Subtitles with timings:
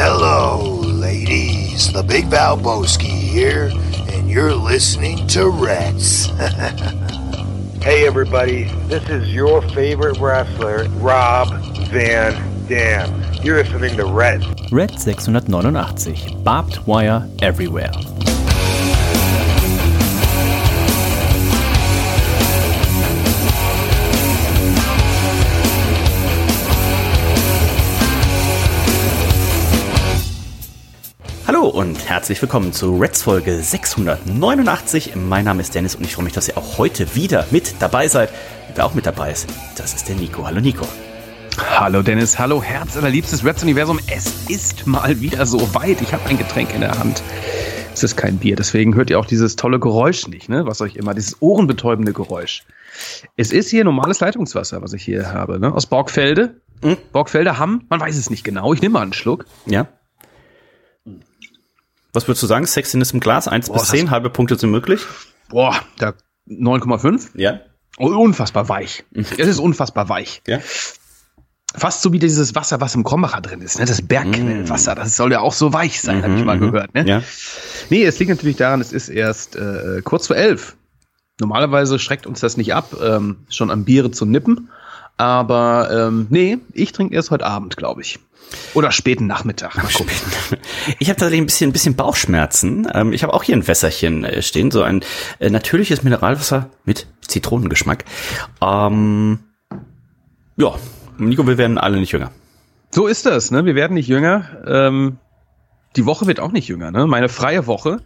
[0.00, 1.92] Hello, ladies.
[1.92, 3.68] The Big Valboski here,
[4.12, 6.28] and you're listening to Reds.
[7.82, 11.48] Hey everybody, this is your favorite wrestler, Rob
[11.88, 13.22] Van Dam.
[13.42, 14.44] You're listening to Red.
[14.70, 17.90] Red 689, Barbed Wire Everywhere.
[31.68, 35.16] Hallo und herzlich willkommen zu Reds Folge 689.
[35.16, 38.08] Mein Name ist Dennis und ich freue mich, dass ihr auch heute wieder mit dabei
[38.08, 38.30] seid.
[38.74, 39.46] Wer auch mit dabei ist,
[39.76, 40.46] das ist der Nico.
[40.46, 40.88] Hallo Nico.
[41.58, 44.00] Hallo Dennis, hallo Herz allerliebstes Reds Universum.
[44.06, 46.00] Es ist mal wieder so weit.
[46.00, 47.22] Ich habe ein Getränk in der Hand.
[47.92, 50.64] Es ist kein Bier, deswegen hört ihr auch dieses tolle Geräusch nicht, ne?
[50.64, 52.62] Was euch immer, dieses ohrenbetäubende Geräusch.
[53.36, 55.74] Es ist hier normales Leitungswasser, was ich hier habe, ne?
[55.74, 56.62] Aus Borgfelde.
[56.82, 56.96] Mhm.
[57.12, 58.72] Borgfelde Hamm, man weiß es nicht genau.
[58.72, 59.44] Ich nehme mal einen Schluck.
[59.66, 59.86] Ja.
[62.18, 62.66] Was würdest du sagen?
[62.66, 63.46] Sexiness im Glas?
[63.46, 65.02] 1 Boah, bis das- 10, halbe Punkte sind möglich?
[65.50, 66.14] Boah, da
[66.48, 67.30] 9,5.
[67.34, 67.60] Ja.
[67.96, 69.04] Oh, unfassbar weich.
[69.14, 70.42] Es ist unfassbar weich.
[70.48, 70.58] Ja.
[71.76, 73.84] Fast so wie dieses Wasser, was im Krombacher drin ist, ne?
[73.84, 74.96] Das Bergquellwasser.
[74.96, 77.06] Das soll ja auch so weich sein, habe ich mal gehört, ne?
[77.06, 77.22] Ja.
[77.88, 80.76] Nee, es liegt natürlich daran, es ist erst äh, kurz vor elf.
[81.38, 84.70] Normalerweise schreckt uns das nicht ab, ähm, schon am Biere zu nippen.
[85.18, 88.18] Aber ähm, nee, ich trinke erst heute Abend, glaube ich.
[88.72, 89.76] Oder späten Nachmittag.
[89.76, 90.14] Mal gucken.
[90.98, 92.88] Ich habe tatsächlich ein bisschen, ein bisschen Bauchschmerzen.
[92.94, 95.02] Ähm, ich habe auch hier ein Wässerchen äh, stehen, so ein
[95.38, 98.04] äh, natürliches Mineralwasser mit Zitronengeschmack.
[98.62, 99.40] Ähm,
[100.56, 100.74] ja,
[101.18, 102.30] Nico, wir werden alle nicht jünger.
[102.90, 103.66] So ist das, ne?
[103.66, 104.44] Wir werden nicht jünger.
[104.66, 105.18] Ähm,
[105.96, 107.06] die Woche wird auch nicht jünger, ne?
[107.06, 108.00] Meine freie Woche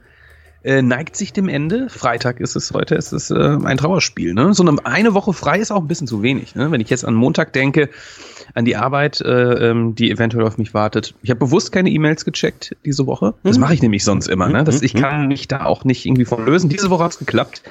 [0.65, 1.89] äh, neigt sich dem Ende.
[1.89, 4.55] Freitag ist es heute, ist es äh, ein Trauerspiel, ne?
[4.55, 6.71] So eine, eine Woche frei ist auch ein bisschen zu wenig, ne?
[6.71, 7.91] Wenn ich jetzt an Montag denke,
[8.55, 11.15] an die Arbeit, äh, ähm, die eventuell auf mich wartet.
[11.23, 13.35] Ich habe bewusst keine E-Mails gecheckt diese Woche.
[13.43, 14.65] Das mache ich nämlich sonst immer, ne?
[14.65, 16.69] Das, ich kann mich da auch nicht irgendwie von lösen.
[16.69, 17.63] Diese Woche hat's geklappt.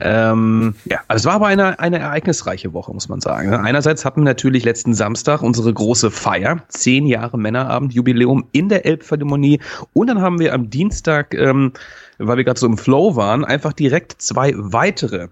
[0.00, 3.50] Ähm, ja, also es war aber eine, eine ereignisreiche Woche, muss man sagen.
[3.50, 3.60] ne?
[3.60, 8.86] Einerseits hatten wir natürlich letzten Samstag unsere große Feier, zehn Jahre Männerabend, Jubiläum in der
[8.86, 9.60] Elbphilharmonie.
[9.92, 11.72] Und dann haben wir am Dienstag, ähm,
[12.18, 15.28] weil wir gerade so im Flow waren, einfach direkt zwei weitere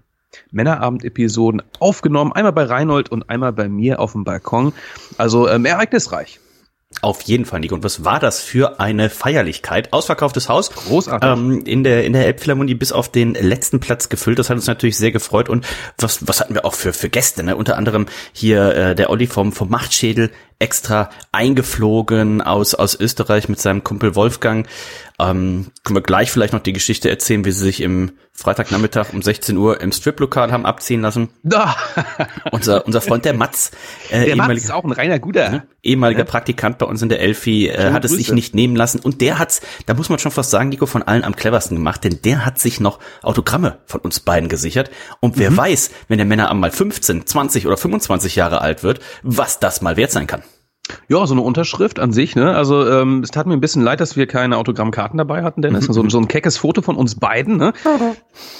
[0.51, 2.31] Männerabend-Episoden aufgenommen.
[2.31, 4.73] Einmal bei Reinhold und einmal bei mir auf dem Balkon.
[5.17, 6.39] Also ähm, ereignisreich.
[7.01, 7.73] Auf jeden Fall, Nico.
[7.73, 9.93] Und was war das für eine Feierlichkeit?
[9.93, 10.71] Ausverkauftes Haus.
[10.71, 11.29] Großartig.
[11.29, 14.39] Ähm, in der, in der Elbphilharmonie bis auf den letzten Platz gefüllt.
[14.39, 15.47] Das hat uns natürlich sehr gefreut.
[15.47, 15.65] Und
[15.97, 17.55] was, was hatten wir auch für, für Gäste, ne?
[17.55, 23.59] Unter anderem hier, äh, der Olli vom, vom Machtschädel extra eingeflogen aus, aus Österreich mit
[23.59, 24.67] seinem Kumpel Wolfgang.
[25.29, 29.21] Ähm, können wir gleich vielleicht noch die Geschichte erzählen, wie sie sich im Freitagnachmittag um
[29.21, 31.29] 16 Uhr im Striplokal haben abziehen lassen.
[31.43, 31.75] Da.
[32.51, 33.71] Unser, unser Freund der Matz,
[34.09, 35.65] äh, Der ehemaliger- ist auch ein reiner Guter.
[35.83, 38.35] ehemaliger Praktikant bei uns in der Elfi, äh, Schöne hat es sich Grüße.
[38.35, 41.23] nicht nehmen lassen und der hat's, da muss man schon fast sagen, Nico, von allen
[41.23, 44.89] am cleversten gemacht, denn der hat sich noch Autogramme von uns beiden gesichert
[45.19, 45.39] und Mhm.
[45.41, 49.81] wer weiß, wenn der Männer mal 15, 20 oder 25 Jahre alt wird, was das
[49.81, 50.41] mal wert sein kann.
[51.07, 52.55] Ja, so eine Unterschrift an sich, ne?
[52.55, 55.87] Also ähm, es tat mir ein bisschen leid, dass wir keine Autogrammkarten dabei hatten, Dennis.
[55.87, 55.93] Mhm.
[55.93, 57.73] So, so ein keckes Foto von uns beiden, ne?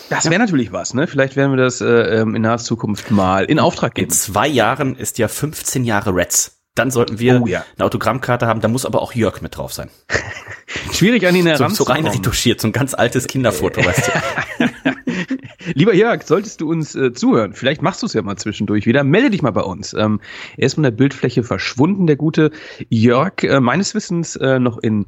[0.09, 1.07] Das wäre natürlich was, ne?
[1.07, 4.11] Vielleicht werden wir das äh, ähm, in naher Zukunft mal in Auftrag In geben.
[4.11, 6.60] zwei Jahren ist ja 15 Jahre Reds.
[6.75, 7.65] Dann sollten wir Oh ja.
[7.77, 9.89] eine Autogrammkarte haben, da muss aber auch Jörg mit drauf sein.
[10.93, 12.03] Schwierig an ihn So, heranzukommen.
[12.03, 14.69] so rein retuschiert, so ein ganz altes Kinderfoto, weißt du.
[15.75, 19.03] Lieber Jörg, solltest du uns äh, zuhören, vielleicht machst du es ja mal zwischendurch wieder,
[19.03, 19.93] melde dich mal bei uns.
[19.93, 20.21] Ähm,
[20.57, 22.51] er ist von der Bildfläche verschwunden, der gute
[22.89, 25.07] Jörg, äh, meines Wissens äh, noch in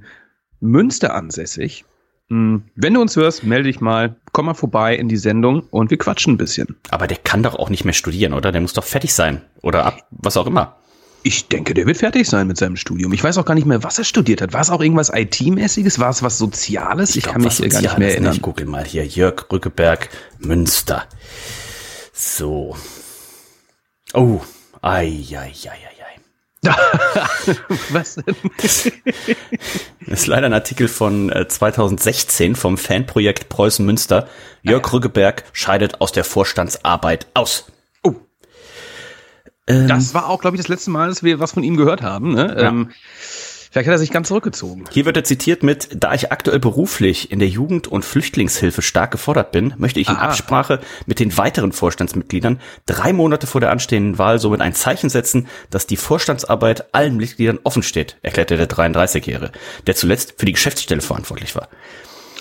[0.60, 1.86] Münster ansässig.
[2.30, 5.92] Hm, Wenn du uns hörst, melde dich mal, komm mal vorbei in die Sendung und
[5.92, 6.76] wir quatschen ein bisschen.
[6.90, 8.52] Aber der kann doch auch nicht mehr studieren, oder?
[8.52, 9.42] Der muss doch fertig sein.
[9.62, 10.78] Oder ab, was auch immer.
[11.26, 13.14] Ich denke, der wird fertig sein mit seinem Studium.
[13.14, 14.52] Ich weiß auch gar nicht mehr, was er studiert hat.
[14.52, 15.98] War es auch irgendwas IT-mäßiges?
[16.00, 17.16] War es was Soziales?
[17.16, 18.14] Ich, glaub, kann mich äh, gar nicht Soziales, mehr ne?
[18.14, 18.34] erinnern.
[18.34, 19.06] Ich google mal hier.
[19.06, 21.06] Jörg Rückeberg, Münster.
[22.12, 22.76] So.
[24.14, 24.42] Oh.
[24.82, 26.14] Ei, ei, ei, ei, ei.
[27.90, 28.36] was denn?
[30.06, 34.28] Das ist leider ein Artikel von äh, 2016 vom Fanprojekt Preußen Münster.
[34.62, 37.72] Jörg Rückeberg scheidet aus der Vorstandsarbeit aus.
[39.68, 42.02] Ähm, Das war auch, glaube ich, das letzte Mal, dass wir was von ihm gehört
[42.02, 42.34] haben.
[42.34, 42.56] Ne?
[42.58, 42.70] Ja.
[42.70, 42.90] Ähm,
[43.72, 44.86] vielleicht hat er sich ganz zurückgezogen.
[44.92, 49.12] Hier wird er zitiert mit, da ich aktuell beruflich in der Jugend- und Flüchtlingshilfe stark
[49.12, 50.28] gefordert bin, möchte ich in Aha.
[50.28, 55.48] Absprache mit den weiteren Vorstandsmitgliedern drei Monate vor der anstehenden Wahl somit ein Zeichen setzen,
[55.70, 59.52] dass die Vorstandsarbeit allen Mitgliedern offen steht, erklärte der 33-Jährige,
[59.88, 61.70] der zuletzt für die Geschäftsstelle verantwortlich war.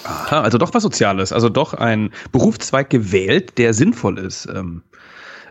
[0.05, 4.47] Aha, also doch was Soziales, also doch ein Berufszweig gewählt, der sinnvoll ist.
[4.47, 4.83] Ähm,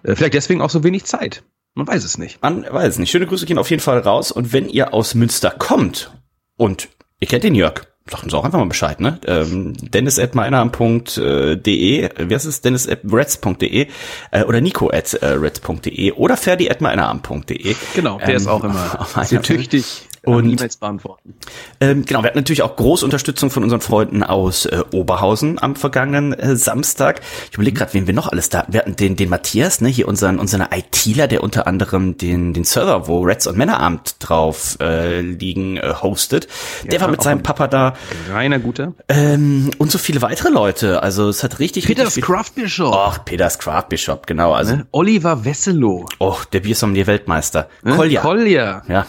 [0.03, 1.43] äh, vielleicht deswegen auch so wenig Zeit.
[1.73, 2.41] Man weiß es nicht.
[2.41, 3.11] Man weiß es nicht.
[3.11, 4.31] Schöne Grüße gehen auf jeden Fall raus.
[4.31, 6.11] Und wenn ihr aus Münster kommt
[6.57, 6.89] Und
[7.19, 7.87] ihr kennt den Jörg.
[8.09, 9.19] Sagen Sie auch einfach mal Bescheid, ne?
[9.27, 12.61] Ähm, Dennis at meinarm.de, wie heißt es?
[12.61, 13.87] Dennis at reds.de
[14.31, 17.75] äh, oder Nico at äh, reds.de oder Ferdi at meinarm.de.
[17.95, 21.33] Genau, der ähm, ist auch immer sehr tüchtig und E-Mails beantworten.
[21.79, 25.75] Ähm, genau, wir hatten natürlich auch große Unterstützung von unseren Freunden aus äh, Oberhausen am
[25.75, 27.21] vergangenen äh, Samstag.
[27.49, 28.73] Ich überlege gerade, wen wir noch alles da hatten.
[28.73, 32.63] Wir hatten den, den Matthias, ne, hier unseren, unseren ITler, der unter anderem den, den
[32.63, 36.47] Server, wo Reds und Männerabend drauf äh, liegen, äh, hostet.
[36.83, 37.93] Der ja, war mit seinem Papa da.
[38.29, 38.93] Reiner guter.
[39.07, 41.01] Ähm, und so viele weitere Leute.
[41.01, 41.87] Also es hat richtig.
[41.87, 42.93] Peters Craft Bishop.
[42.95, 44.53] Ach, Peters Craft Bishop, genau.
[44.53, 44.87] Also ne?
[44.91, 46.05] Oliver Wesselow.
[46.19, 47.69] Oh, der Biersommelier Weltmeister.
[47.83, 47.95] Ne?
[47.95, 48.21] Kolja.
[48.21, 48.83] Kolja.
[48.87, 49.07] Ja,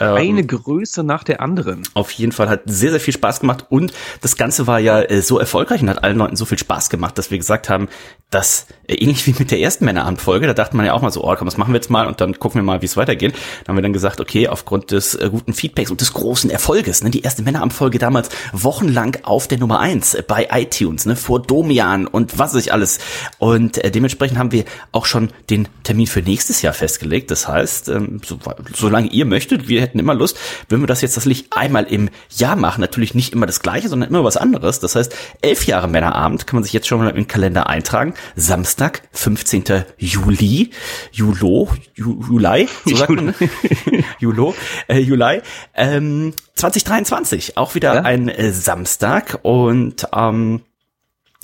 [0.00, 1.82] ähm, Eine Größe nach der anderen.
[1.94, 5.22] Auf jeden Fall hat sehr, sehr viel Spaß gemacht und das Ganze war ja äh,
[5.22, 7.88] so erfolgreich und hat allen Leuten so viel Spaß gemacht, dass wir gesagt haben,
[8.30, 11.24] dass äh, ähnlich wie mit der ersten Männerabendfolge, da dachte man ja auch mal so,
[11.24, 13.34] oh komm, das machen wir jetzt mal und dann gucken wir mal, wie es weitergeht.
[13.64, 17.02] Dann haben wir dann gesagt, okay, aufgrund des äh, guten Feedbacks und des großen Erfolges,
[17.02, 22.06] ne, die erste Männerabendfolge damals wochenlang auf der Nummer eins bei iTunes, ne, vor Domian
[22.06, 22.98] und was weiß ich alles.
[23.38, 27.30] Und äh, dementsprechend haben wir auch schon den Termin für nächstes Jahr festgelegt.
[27.30, 28.38] Das heißt, ähm, so,
[28.74, 30.38] solange ihr möchtet, wir hätten immer Lust,
[30.68, 34.10] wenn wir das jetzt tatsächlich einmal im Jahr machen, natürlich nicht immer das gleiche, sondern
[34.10, 34.80] immer was anderes.
[34.80, 38.14] Das heißt, elf Jahre Männerabend kann man sich jetzt schon mal im Kalender eintragen.
[38.36, 39.84] Samstag, 15.
[39.98, 40.70] Juli,
[41.12, 43.34] Julo, Juli, so sagt man?
[44.18, 44.54] Julo,
[44.88, 45.40] äh, Juli,
[45.74, 48.02] ähm, 2023, auch wieder ja?
[48.02, 50.62] ein äh, Samstag und ähm,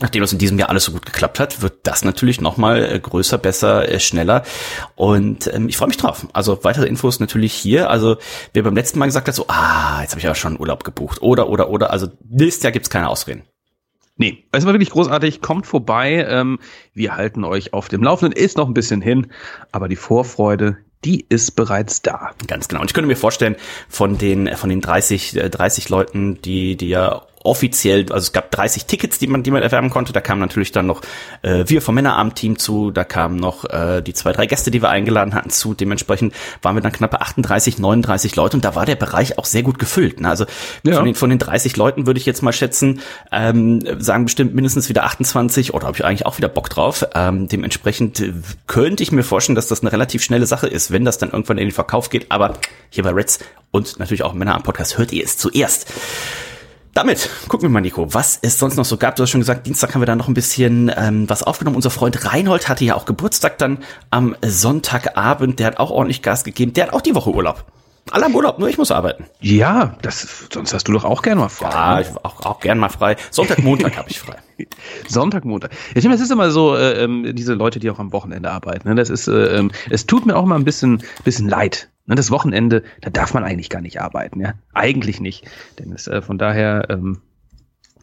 [0.00, 2.99] Nachdem das in diesem Jahr alles so gut geklappt hat, wird das natürlich nochmal äh,
[2.99, 4.43] größer, besser, äh, schneller.
[4.96, 6.26] Und ähm, ich freue mich drauf.
[6.32, 7.91] Also weitere Infos natürlich hier.
[7.91, 8.17] Also
[8.52, 11.23] wer beim letzten Mal gesagt hat, so, ah, jetzt habe ich aber schon Urlaub gebucht.
[11.23, 11.91] Oder, oder, oder.
[11.93, 13.44] Also nächstes Jahr gibt's keine Ausreden.
[14.17, 15.41] Nee, es war wirklich großartig.
[15.41, 16.26] Kommt vorbei.
[16.29, 16.58] Ähm,
[16.93, 18.37] wir halten euch auf dem Laufenden.
[18.37, 19.29] Ist noch ein bisschen hin,
[19.70, 22.32] aber die Vorfreude, die ist bereits da.
[22.49, 22.81] Ganz genau.
[22.81, 23.55] Und ich könnte mir vorstellen,
[23.88, 28.50] von den, von den 30, 30 äh, Leuten, die, die ja offiziell, also es gab
[28.50, 30.12] 30 Tickets, die man, die man erwerben konnte.
[30.12, 31.02] Da kamen natürlich dann noch
[31.43, 34.88] äh, wir vom Männerabend-Team zu, da kamen noch äh, die zwei, drei Gäste, die wir
[34.88, 35.75] eingeladen hatten, zu.
[35.75, 39.62] Dementsprechend waren wir dann knappe 38, 39 Leute und da war der Bereich auch sehr
[39.62, 40.20] gut gefüllt.
[40.20, 40.29] Ne?
[40.29, 40.46] Also
[40.85, 40.96] ja.
[40.96, 43.00] von, den, von den 30 Leuten würde ich jetzt mal schätzen,
[43.31, 47.05] ähm, sagen bestimmt mindestens wieder 28 oder habe ich eigentlich auch wieder Bock drauf.
[47.14, 48.25] Ähm, dementsprechend
[48.67, 51.58] könnte ich mir vorstellen, dass das eine relativ schnelle Sache ist, wenn das dann irgendwann
[51.58, 52.32] in den Verkauf geht.
[52.32, 52.55] Aber
[52.88, 55.93] hier bei Reds und natürlich auch Männer am Podcast hört ihr es zuerst.
[56.94, 59.17] Damit gucken wir mal, Nico, was es sonst noch so gab.
[59.17, 61.75] Du hast schon gesagt, Dienstag haben wir da noch ein bisschen ähm, was aufgenommen.
[61.75, 63.79] Unser Freund Reinhold hatte ja auch Geburtstag dann
[64.11, 65.58] am Sonntagabend.
[65.58, 66.73] Der hat auch ordentlich Gas gegeben.
[66.73, 67.64] Der hat auch die Woche Urlaub.
[68.11, 69.25] Alle haben Urlaub, nur ich muss arbeiten.
[69.41, 71.70] Ja, das, sonst hast du doch auch gern mal frei.
[71.70, 72.02] Ja, ne?
[72.02, 73.17] ich auch, auch gern mal frei.
[73.31, 74.37] Sonntag, Montag habe ich frei.
[75.08, 75.73] Sonntag, Montag.
[75.94, 78.88] Ich meine, es ist immer so, äh, ähm, diese Leute, die auch am Wochenende arbeiten.
[78.88, 78.94] Ne?
[78.94, 81.88] Das ist, äh, ähm, es tut mir auch mal ein bisschen, bisschen leid.
[82.06, 82.14] Ne?
[82.14, 84.54] Das Wochenende, da darf man eigentlich gar nicht arbeiten, ja.
[84.72, 85.48] Eigentlich nicht.
[85.78, 87.20] Denn es, äh, von daher, ähm,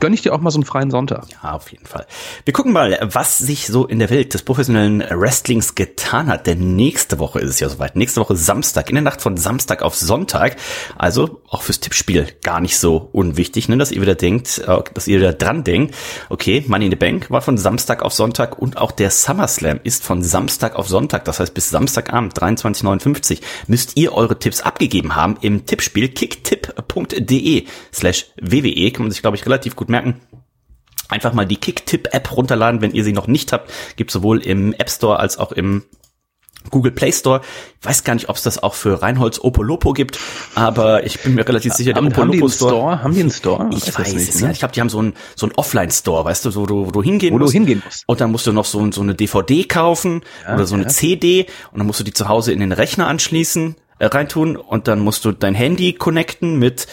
[0.01, 1.25] gönne ich dir auch mal so einen freien Sonntag.
[1.31, 2.06] Ja, auf jeden Fall.
[2.44, 6.48] Wir gucken mal, was sich so in der Welt des professionellen Wrestlings getan hat.
[6.48, 7.95] Denn nächste Woche ist es ja soweit.
[7.95, 10.57] Nächste Woche Samstag, in der Nacht von Samstag auf Sonntag.
[10.98, 15.07] Also auch fürs Tippspiel gar nicht so unwichtig, ne, dass ihr wieder denkt, äh, dass
[15.07, 15.95] ihr wieder dran denkt.
[16.30, 20.04] Okay, Money in the Bank war von Samstag auf Sonntag und auch der SummerSlam ist
[20.04, 21.25] von Samstag auf Sonntag.
[21.25, 28.25] Das heißt, bis Samstagabend 23.59 müsst ihr eure Tipps abgegeben haben im Tippspiel kicktipp.de slash
[28.42, 28.92] WWE.
[28.92, 30.21] Kann man sich, glaube ich, relativ gut merken.
[31.10, 33.71] Einfach mal die Kicktipp-App runterladen, wenn ihr sie noch nicht habt.
[33.98, 35.83] Gibt sowohl im App Store als auch im
[36.69, 37.42] Google Play Store.
[37.80, 40.19] Ich weiß gar nicht, ob es das auch für Reinholds Opolopo gibt,
[40.54, 43.04] aber ich bin mir relativ sicher, der Opolopo Store, Store.
[43.04, 43.69] Haben die einen Store?
[43.71, 44.42] Ich weiß, weiß es nicht.
[44.42, 44.52] Ne?
[44.52, 46.92] Ich glaube, die haben so einen so einen Offline-Store, weißt du, so, wo du, wo
[46.92, 47.54] du hingehen wo musst.
[47.54, 48.04] Du hingehen musst.
[48.06, 50.90] Und dann musst du noch so, so eine DVD kaufen ja, oder so eine ja.
[50.90, 54.88] CD und dann musst du die zu Hause in den Rechner anschließen, äh, reintun und
[54.88, 56.88] dann musst du dein Handy connecten mit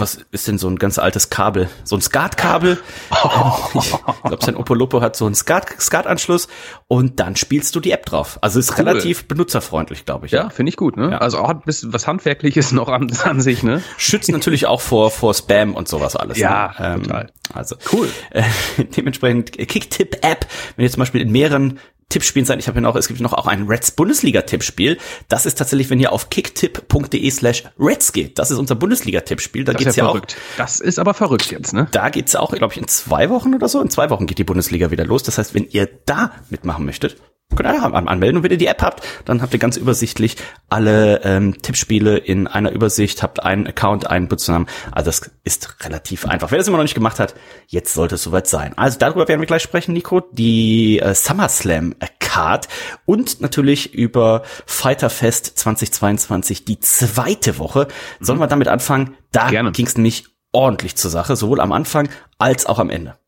[0.00, 1.68] was ist denn so ein ganz altes Kabel?
[1.84, 2.78] So ein SCART-Kabel.
[3.74, 3.90] ich
[4.22, 6.48] glaube, sein Opolopo hat so einen SCART-Anschluss
[6.88, 8.38] und dann spielst du die App drauf.
[8.40, 8.88] Also ist cool.
[8.88, 10.32] relativ benutzerfreundlich, glaube ich.
[10.32, 10.50] Ja, ja.
[10.50, 10.96] finde ich gut.
[10.96, 11.12] Ne?
[11.12, 11.18] Ja.
[11.18, 13.62] Also auch bisschen was Handwerkliches noch an, an sich.
[13.62, 13.82] Ne?
[13.96, 16.38] Schützt natürlich auch vor, vor Spam und sowas alles.
[16.38, 16.94] Ja, ne?
[16.94, 17.32] ähm, total.
[17.52, 18.08] Also cool.
[18.30, 18.42] Äh,
[18.96, 21.78] dementsprechend Kicktip-App, wenn ihr zum Beispiel in mehreren
[22.10, 22.58] Tippspielen sein.
[22.58, 24.98] Ich habe hier noch, es gibt noch auch ein Reds Bundesliga-Tippspiel.
[25.28, 28.38] Das ist tatsächlich, wenn ihr auf kicktipp.de slash Reds geht.
[28.38, 29.64] Das ist unser Bundesliga-Tippspiel.
[29.64, 30.20] Da das geht's ja, ja auch.
[30.58, 31.88] Das ist aber verrückt jetzt, ne?
[31.90, 33.80] Da geht's auch, glaube ich, in zwei Wochen oder so.
[33.80, 35.22] In zwei Wochen geht die Bundesliga wieder los.
[35.22, 37.16] Das heißt, wenn ihr da mitmachen möchtet,
[37.56, 38.38] könnt ihr einfach anmelden.
[38.38, 40.36] Und wenn ihr die App habt, dann habt ihr ganz übersichtlich
[40.68, 44.68] alle ähm, Tippspiele in einer Übersicht, habt einen Account, einen Benutzernamen.
[44.92, 46.50] Also das ist relativ einfach.
[46.50, 47.34] Wer das immer noch nicht gemacht hat,
[47.66, 48.72] jetzt sollte es soweit sein.
[48.76, 50.20] Also darüber werden wir gleich sprechen, Nico.
[50.32, 51.94] Die äh, SummerSlam
[52.30, 52.68] Card
[53.06, 57.88] und natürlich über Fighterfest 2022 die zweite Woche.
[58.20, 59.16] Sollen wir damit anfangen?
[59.32, 63.18] Da ging es nämlich ordentlich zur Sache, sowohl am Anfang als auch am Ende.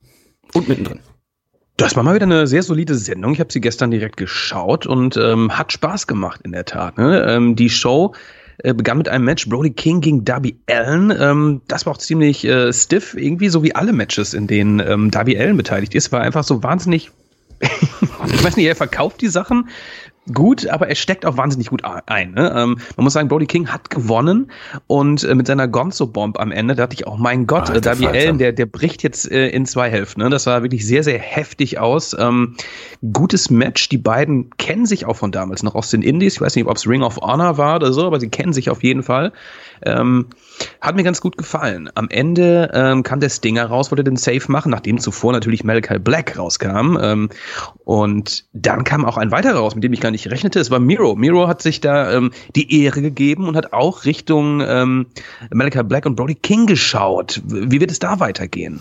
[0.55, 1.00] Und mittendrin.
[1.76, 3.33] Das war mal wieder eine sehr solide Sendung.
[3.33, 6.99] Ich habe sie gestern direkt geschaut und ähm, hat Spaß gemacht in der Tat.
[6.99, 7.25] Ne?
[7.26, 8.14] Ähm, die Show
[8.59, 11.11] äh, begann mit einem Match Brody King gegen Darby Allen.
[11.19, 15.11] Ähm, das war auch ziemlich äh, stiff, irgendwie so wie alle Matches, in denen ähm,
[15.11, 16.12] Darby Allen beteiligt ist.
[16.12, 17.11] War einfach so wahnsinnig
[17.62, 19.69] ich weiß nicht, er verkauft die Sachen
[20.33, 22.33] gut, aber er steckt auch wahnsinnig gut ein.
[22.33, 22.52] Ne?
[22.57, 24.50] Ähm, man muss sagen, Brody King hat gewonnen
[24.87, 28.38] und äh, mit seiner Gonzo-Bomb am Ende dachte ich auch, mein Gott, äh, Darby Allen,
[28.38, 30.23] der, der bricht jetzt äh, in zwei Hälften.
[30.23, 30.31] Ne?
[30.31, 32.17] Das sah wirklich sehr, sehr heftig aus.
[32.19, 32.57] Ähm,
[33.12, 33.88] gutes Match.
[33.88, 36.35] Die beiden kennen sich auch von damals noch aus den Indies.
[36.35, 38.71] Ich weiß nicht, ob es Ring of Honor war oder so, aber sie kennen sich
[38.71, 39.33] auf jeden Fall.
[39.85, 40.26] Ähm,
[40.81, 41.90] hat mir ganz gut gefallen.
[41.95, 45.99] Am Ende ähm, kam der Stinger raus, wollte den Safe machen, nachdem zuvor natürlich Malachi
[45.99, 46.99] Black rauskam.
[47.00, 47.28] Ähm,
[47.85, 50.61] und dann kam auch ein weiterer raus, mit dem ich gar nicht rechnete.
[50.61, 51.16] Es war Miro.
[51.16, 55.07] Miro hat sich da ähm, die Ehre gegeben und hat auch Richtung ähm,
[55.50, 57.40] Malachi Black und Brody King geschaut.
[57.45, 58.81] Wie wird es da weitergehen?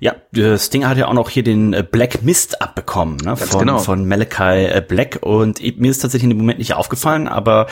[0.00, 0.14] Ja,
[0.56, 3.78] Stinger hat ja auch noch hier den äh, Black Mist abbekommen ne, von, genau.
[3.78, 7.66] von Malachi äh, Black und mir ist tatsächlich in dem Moment nicht aufgefallen, aber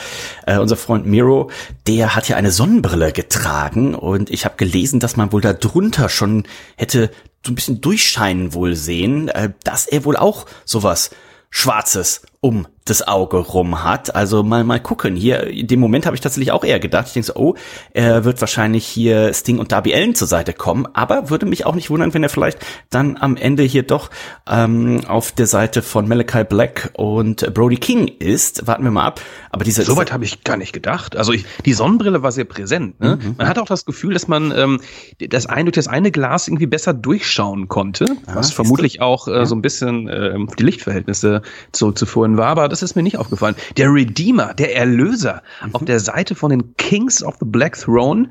[0.45, 1.49] äh, unser Freund Miro,
[1.87, 3.48] der hat ja eine Sonnenbrille getragen
[3.95, 6.43] und ich habe gelesen, dass man wohl da drunter schon
[6.77, 7.11] hätte
[7.45, 11.11] so ein bisschen durchscheinen wohl sehen, äh, dass er wohl auch sowas
[11.49, 14.15] Schwarzes um das Auge rum hat.
[14.15, 15.15] Also mal mal gucken.
[15.15, 17.07] Hier in dem Moment habe ich tatsächlich auch eher gedacht.
[17.07, 17.55] Ich denke so, oh,
[17.93, 20.87] er wird wahrscheinlich hier Sting und Darby Allen zur Seite kommen.
[20.93, 24.09] Aber würde mich auch nicht wundern, wenn er vielleicht dann am Ende hier doch
[24.47, 28.65] ähm, auf der Seite von Malachi Black und Brody King ist.
[28.65, 29.21] Warten wir mal ab.
[29.51, 31.15] Aber diese soweit habe ich gar nicht gedacht.
[31.15, 32.99] Also ich, die Sonnenbrille war sehr präsent.
[32.99, 33.19] Ne?
[33.21, 33.35] Mhm.
[33.37, 34.81] Man hat auch das Gefühl, dass man ähm,
[35.19, 39.31] das eine durch das eine Glas irgendwie besser durchschauen konnte, ah, was vermutlich auch äh,
[39.31, 39.45] ja.
[39.45, 41.43] so ein bisschen äh, die Lichtverhältnisse
[41.75, 41.91] so
[42.29, 43.55] drin war, aber das ist mir nicht aufgefallen.
[43.77, 45.75] Der Redeemer, der Erlöser mhm.
[45.75, 48.29] auf der Seite von den Kings of the Black Throne.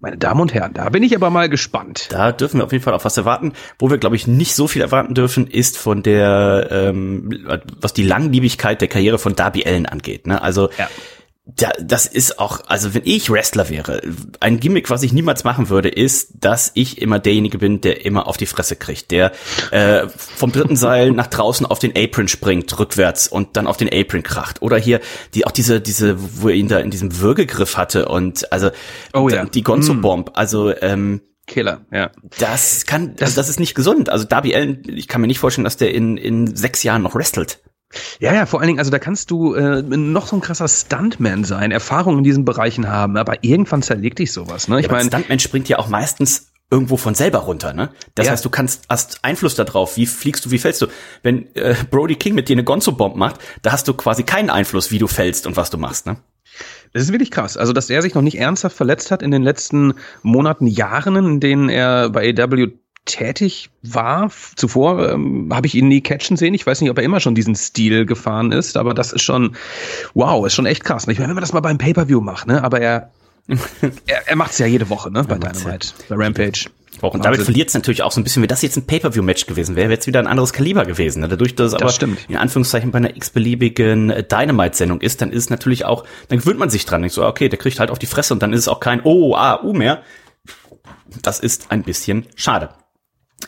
[0.00, 2.08] Meine Damen und Herren, da bin ich aber mal gespannt.
[2.10, 3.54] Da dürfen wir auf jeden Fall auf was erwarten.
[3.78, 7.46] Wo wir, glaube ich, nicht so viel erwarten dürfen, ist von der, ähm,
[7.80, 10.26] was die Langlebigkeit der Karriere von Darby Allen angeht.
[10.26, 10.42] Ne?
[10.42, 10.88] Also ja
[11.46, 14.00] da, das ist auch, also wenn ich Wrestler wäre,
[14.40, 18.26] ein Gimmick, was ich niemals machen würde, ist, dass ich immer derjenige bin, der immer
[18.26, 19.32] auf die Fresse kriegt, der
[19.70, 23.92] äh, vom dritten Seil nach draußen auf den Apron springt, rückwärts und dann auf den
[23.92, 24.62] Apron kracht.
[24.62, 25.00] Oder hier
[25.34, 28.70] die auch diese, diese, wo er ihn da in diesem Würgegriff hatte und also
[29.12, 29.44] oh, ja.
[29.44, 30.32] die Gonzo-Bomb, mm.
[30.34, 32.10] also ähm, Killer, ja.
[32.38, 34.08] Das kann, das, das ist nicht gesund.
[34.08, 37.14] Also Darby Allen, ich kann mir nicht vorstellen, dass der in, in sechs Jahren noch
[37.14, 37.60] wrestelt.
[38.20, 41.44] Ja, ja, vor allen Dingen, also da kannst du äh, noch so ein krasser Stuntman
[41.44, 44.80] sein, Erfahrung in diesen Bereichen haben, aber irgendwann zerlegt dich sowas, ne?
[44.80, 47.90] Ich ja, meine, Stuntman springt ja auch meistens irgendwo von selber runter, ne?
[48.14, 48.32] Das ja.
[48.32, 50.86] heißt, du kannst hast Einfluss darauf, wie fliegst du, wie fällst du.
[51.22, 54.90] Wenn äh, Brody King mit dir eine Gonzo-Bomb macht, da hast du quasi keinen Einfluss,
[54.90, 56.16] wie du fällst und was du machst, ne?
[56.92, 57.56] Das ist wirklich krass.
[57.56, 61.40] Also, dass er sich noch nicht ernsthaft verletzt hat in den letzten Monaten, Jahren, in
[61.40, 62.68] denen er bei AW
[63.04, 64.30] tätig war.
[64.56, 66.54] Zuvor ähm, habe ich ihn nie catchen sehen.
[66.54, 69.56] Ich weiß nicht, ob er immer schon diesen Stil gefahren ist, aber das ist schon,
[70.14, 71.06] wow, ist schon echt krass.
[71.08, 72.62] Ich meine, wenn man das mal beim Pay-Per-View macht, ne?
[72.62, 73.10] Aber er,
[74.06, 75.24] er, er macht es ja jede Woche, ne?
[75.24, 76.70] Bei Dynamite, bei Rampage.
[77.00, 79.76] Und damit verliert es natürlich auch so ein bisschen, wenn das jetzt ein Pay-Per-View-Match gewesen
[79.76, 81.20] wäre, wäre es wieder ein anderes Kaliber gewesen.
[81.20, 81.28] Ne?
[81.28, 82.20] Dadurch, dass es aber stimmt.
[82.28, 86.58] in Anführungszeichen bei einer x-beliebigen äh, Dynamite-Sendung ist, dann ist es natürlich auch, dann gewöhnt
[86.58, 87.02] man sich dran.
[87.02, 89.02] Nicht so, okay, der kriegt halt auf die Fresse und dann ist es auch kein
[89.02, 90.02] Oh, ah, U mehr.
[91.22, 92.70] Das ist ein bisschen schade.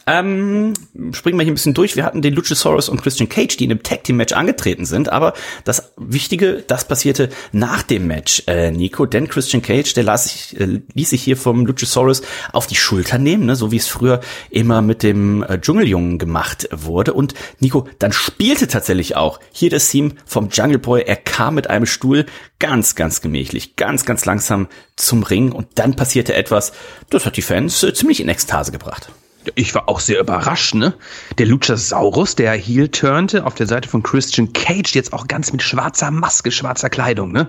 [0.06, 0.74] Ähm,
[1.12, 1.96] springen wir hier ein bisschen durch.
[1.96, 5.08] Wir hatten den Luchasaurus und Christian Cage, die in einem Tag Team Match angetreten sind,
[5.08, 5.32] aber
[5.64, 10.60] das Wichtige, das passierte nach dem Match, äh, Nico, denn Christian Cage, der las sich,
[10.60, 12.22] äh, ließ sich hier vom Luchasaurus
[12.52, 16.68] auf die Schulter nehmen, ne, so wie es früher immer mit dem äh, Dschungeljungen gemacht
[16.72, 17.12] wurde.
[17.14, 21.02] Und Nico, dann spielte tatsächlich auch hier das Team vom Jungle Boy.
[21.02, 22.26] Er kam mit einem Stuhl
[22.58, 26.72] ganz, ganz gemächlich, ganz, ganz langsam zum Ring und dann passierte etwas,
[27.10, 29.10] das hat die Fans äh, ziemlich in Ekstase gebracht.
[29.54, 30.94] Ich war auch sehr überrascht, ne?
[31.38, 35.62] Der Luchasaurus, der heel turnte auf der Seite von Christian Cage, jetzt auch ganz mit
[35.62, 37.48] schwarzer Maske, schwarzer Kleidung, ne?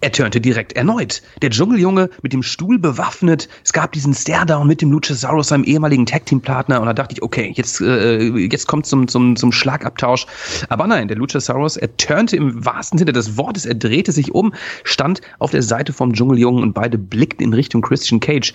[0.00, 1.22] Er turnte direkt erneut.
[1.42, 3.48] Der Dschungeljunge mit dem Stuhl bewaffnet.
[3.64, 6.80] Es gab diesen Staredown mit dem Luchasaurus, seinem ehemaligen Tag-Team-Partner.
[6.80, 10.26] Und da dachte ich, okay, jetzt, äh, jetzt kommt zum, zum, zum Schlagabtausch.
[10.68, 14.54] Aber nein, der Luchasaurus, er turnte im wahrsten Sinne des Wortes, er drehte sich um,
[14.84, 18.52] stand auf der Seite vom Dschungeljungen und beide blickten in Richtung Christian Cage.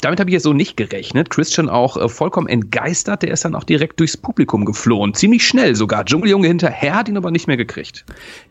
[0.00, 1.30] Damit habe ich jetzt so nicht gerechnet.
[1.30, 3.22] Christian auch äh, vollkommen entgeistert.
[3.22, 5.12] Der ist dann auch direkt durchs Publikum geflohen.
[5.12, 6.06] Ziemlich schnell sogar.
[6.06, 8.06] Dschungeljunge hinterher hat ihn aber nicht mehr gekriegt.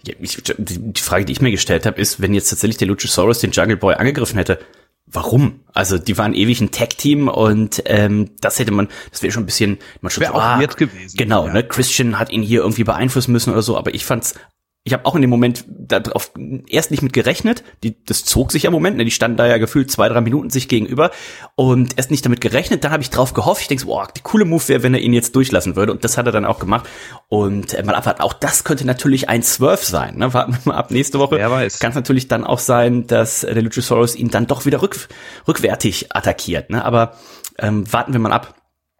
[0.06, 3.39] Ja, ich, die Frage, die ich mir gestellt habe, ist, wenn jetzt tatsächlich der Luchasaurus
[3.39, 4.60] den Jungle Boy angegriffen hätte,
[5.08, 5.62] warum?
[5.74, 9.48] Also die waren ewig ein Tag-Team und ähm, das hätte man, das wäre schon ein
[9.48, 11.18] bisschen, man schon so, auch ah, gewesen.
[11.18, 11.53] Genau, Ja.
[11.53, 11.63] ne?
[11.63, 14.36] Christian hat ihn hier irgendwie beeinflussen müssen oder so, aber ich fand's
[14.85, 16.31] ich habe auch in dem Moment darauf
[16.67, 17.63] erst nicht mit gerechnet.
[17.83, 18.97] Die, das zog sich ja im Moment.
[18.97, 19.05] Ne?
[19.05, 21.11] Die standen da ja gefühlt zwei, drei Minuten sich gegenüber
[21.55, 22.83] und erst nicht damit gerechnet.
[22.83, 23.61] Dann habe ich drauf gehofft.
[23.61, 25.93] Ich denke, so, boah, die coole Move wäre, wenn er ihn jetzt durchlassen würde.
[25.93, 26.89] Und das hat er dann auch gemacht.
[27.29, 28.21] Und äh, mal abwarten.
[28.21, 30.17] Auch das könnte natürlich ein Swerve sein.
[30.17, 30.33] Ne?
[30.33, 31.39] Warten wir mal ab nächste Woche.
[31.79, 35.07] Kann es natürlich dann auch sein, dass äh, der Luchasaurus ihn dann doch wieder rück,
[35.47, 36.69] rückwärtig attackiert.
[36.69, 36.83] Ne?
[36.83, 37.15] Aber
[37.57, 38.53] ähm, warten wir mal ab.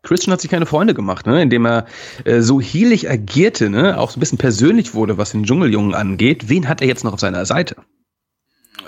[0.04, 1.42] Christian hat sich keine Freunde gemacht, ne?
[1.42, 1.86] indem er
[2.26, 3.98] äh, so heelig agierte, ne?
[3.98, 6.50] auch so ein bisschen persönlich wurde, was den Dschungeljungen angeht.
[6.50, 7.78] Wen hat er jetzt noch auf seiner Seite?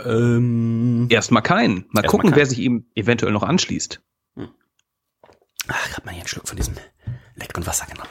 [0.05, 1.85] Ähm, Erstmal keinen.
[1.91, 2.37] Mal Erstmal gucken, keinen.
[2.37, 4.01] wer sich ihm eventuell noch anschließt.
[5.67, 6.75] ach, grad mal hier einen Schluck von diesem
[7.35, 8.09] leckeren Wasser genommen.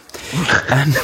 [0.71, 0.95] ähm.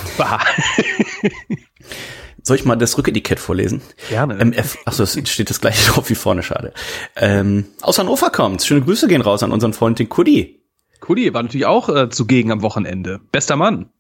[2.43, 3.83] Soll ich mal das Rücketikett vorlesen?
[4.09, 4.43] Gerne.
[4.43, 6.73] MF, achso, es steht das gleiche drauf wie vorne, schade.
[7.17, 8.63] Ähm, aus Hannover kommt.
[8.63, 10.60] Schöne Grüße gehen raus an unseren Freund den Kudi.
[11.01, 13.21] Kudi war natürlich auch äh, zugegen am Wochenende.
[13.33, 13.91] Bester Mann.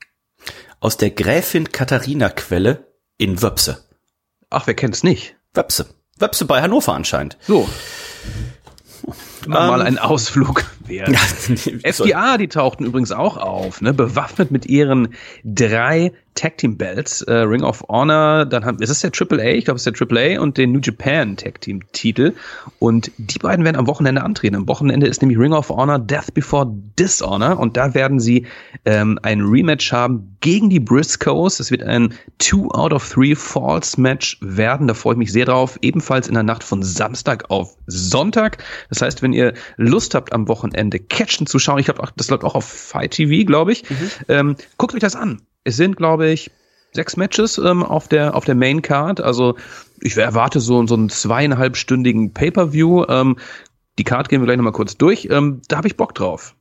[0.80, 2.86] Aus der Gräfin Katharina Quelle
[3.18, 3.84] in Wöpse.
[4.48, 5.36] Ach, wer kennt's nicht?
[5.54, 5.86] Wöpse.
[6.18, 7.38] Wöpse bei Hannover anscheinend.
[7.40, 7.68] So.
[9.46, 9.66] Immer Ähm.
[9.66, 11.10] mal ein Ausflug wert.
[11.82, 13.92] FDA, die tauchten übrigens auch auf, ne?
[13.92, 19.00] bewaffnet mit ihren drei Tag Team Belts, äh, Ring of Honor, dann haben, ist es
[19.00, 22.34] der AAA, ich glaube, es ist der AAA und den New Japan Tag Team Titel.
[22.78, 24.54] Und die beiden werden am Wochenende antreten.
[24.54, 28.46] Am Wochenende ist nämlich Ring of Honor Death Before Dishonor und da werden sie
[28.84, 31.60] ähm, ein Rematch haben gegen die Briscoes.
[31.60, 34.86] Es wird ein Two out of Three Falls Match werden.
[34.86, 35.78] Da freue ich mich sehr drauf.
[35.82, 38.58] Ebenfalls in der Nacht von Samstag auf Sonntag.
[38.88, 42.44] Das heißt, wenn ihr Lust habt, am Wochenende Catchen zu schauen, ich glaube, das läuft
[42.44, 43.84] auch auf Fight TV, glaube ich,
[44.28, 45.42] ähm, guckt euch das an.
[45.64, 46.50] Es sind, glaube ich,
[46.92, 49.20] sechs Matches ähm, auf der auf der Main Card.
[49.20, 49.56] Also
[50.00, 53.04] ich erwarte so, so einen zweieinhalbstündigen Pay-per-View.
[53.08, 53.36] Ähm,
[53.98, 55.28] die Card gehen wir gleich nochmal kurz durch.
[55.30, 56.56] Ähm, da habe ich Bock drauf.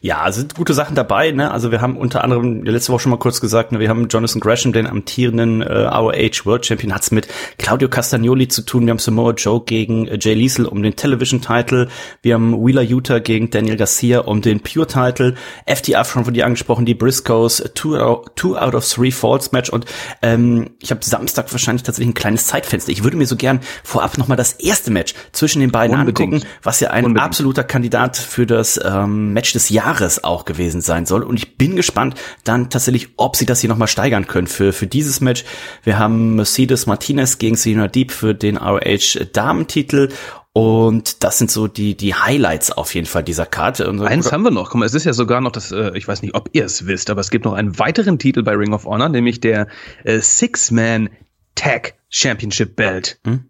[0.00, 1.32] Ja, sind gute Sachen dabei.
[1.32, 1.50] Ne?
[1.50, 4.40] Also wir haben unter anderem letzte Woche schon mal kurz gesagt, ne, wir haben Jonathan
[4.40, 7.26] Gresham, den amtierenden äh, ROH World Champion, hat's mit
[7.58, 8.86] Claudio Castagnoli zu tun.
[8.86, 11.88] Wir haben Samoa Joe gegen äh, Jay Liesel um den Television Title.
[12.22, 15.34] Wir haben Wheeler Utah gegen Daniel Garcia um den Pure Title.
[15.66, 19.50] FTA schon von dir angesprochen, die Briscoes, äh, two, out- two out of three Falls
[19.50, 19.84] Match und
[20.22, 22.92] ähm, ich habe Samstag wahrscheinlich tatsächlich ein kleines Zeitfenster.
[22.92, 26.34] Ich würde mir so gern vorab nochmal das erste Match zwischen den beiden Unbedingt.
[26.34, 27.26] angucken, was ja ein Unbedingt.
[27.26, 31.22] absoluter Kandidat für das ähm, Match des Jahres auch gewesen sein soll.
[31.22, 34.86] Und ich bin gespannt dann tatsächlich, ob sie das hier nochmal steigern können für, für
[34.86, 35.44] dieses Match.
[35.82, 40.10] Wir haben Mercedes Martinez gegen Serena Deep für den ROH Damentitel.
[40.52, 43.88] Und das sind so die, die Highlights auf jeden Fall dieser Karte.
[43.88, 44.70] Und Eins haben wir noch.
[44.70, 46.86] Guck mal, es ist ja sogar noch das, äh, ich weiß nicht, ob ihr es
[46.86, 49.68] wisst, aber es gibt noch einen weiteren Titel bei Ring of Honor, nämlich der
[50.04, 51.10] äh, Six-Man
[51.54, 53.20] Tag Championship Belt.
[53.24, 53.44] Hm?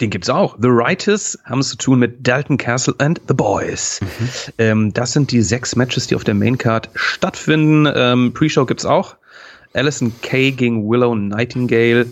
[0.00, 0.56] Den gibt's auch.
[0.60, 4.00] The Writers haben es zu tun mit Dalton Castle and The Boys.
[4.58, 7.90] Ähm, das sind die sechs Matches, die auf der Maincard stattfinden.
[7.94, 9.16] Ähm, Pre-Show gibt's auch.
[9.72, 12.06] Alison Kay gegen Willow Nightingale.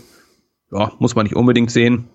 [0.70, 2.08] Ja, muss man nicht unbedingt sehen.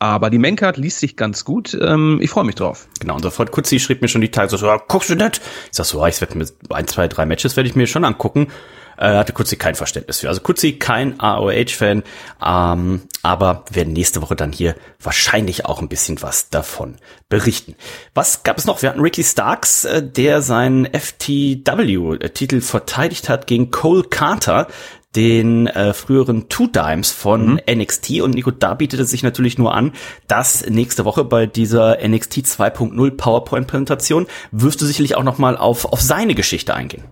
[0.00, 1.76] Aber die Maincard liest sich ganz gut.
[1.80, 2.86] Ähm, ich freue mich drauf.
[3.00, 5.40] Genau, unser Freund Kutzi schrieb mir schon die Tage so, ja, guckst du nicht?
[5.70, 8.48] Ich sag so, ich werde mir ein, zwei, drei Matches werde ich mir schon angucken.
[8.96, 10.28] Äh, hatte Kutzi kein Verständnis für.
[10.28, 12.02] Also Kutzi kein AOH-Fan,
[12.44, 16.96] ähm, aber werden nächste Woche dann hier wahrscheinlich auch ein bisschen was davon
[17.28, 17.76] berichten.
[18.14, 18.82] Was gab es noch?
[18.82, 24.66] Wir hatten Ricky Starks, äh, der seinen FTW-Titel verteidigt hat gegen Cole Carter
[25.16, 29.74] den äh, früheren Two Dimes von NXT und Nico, da bietet es sich natürlich nur
[29.74, 29.92] an,
[30.26, 35.86] dass nächste Woche bei dieser NXT 2.0 PowerPoint-Präsentation wirst du sicherlich auch noch mal auf,
[35.86, 37.04] auf seine Geschichte eingehen.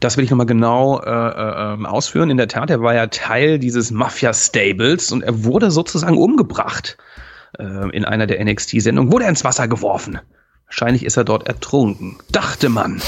[0.00, 2.30] Das will ich nochmal genau äh, äh, ausführen.
[2.30, 6.96] In der Tat, er war ja Teil dieses Mafia-Stables und er wurde sozusagen umgebracht
[7.58, 9.12] äh, in einer der NXT-Sendungen.
[9.12, 10.18] Wurde er ins Wasser geworfen.
[10.66, 12.18] Wahrscheinlich ist er dort ertrunken.
[12.32, 13.00] Dachte man.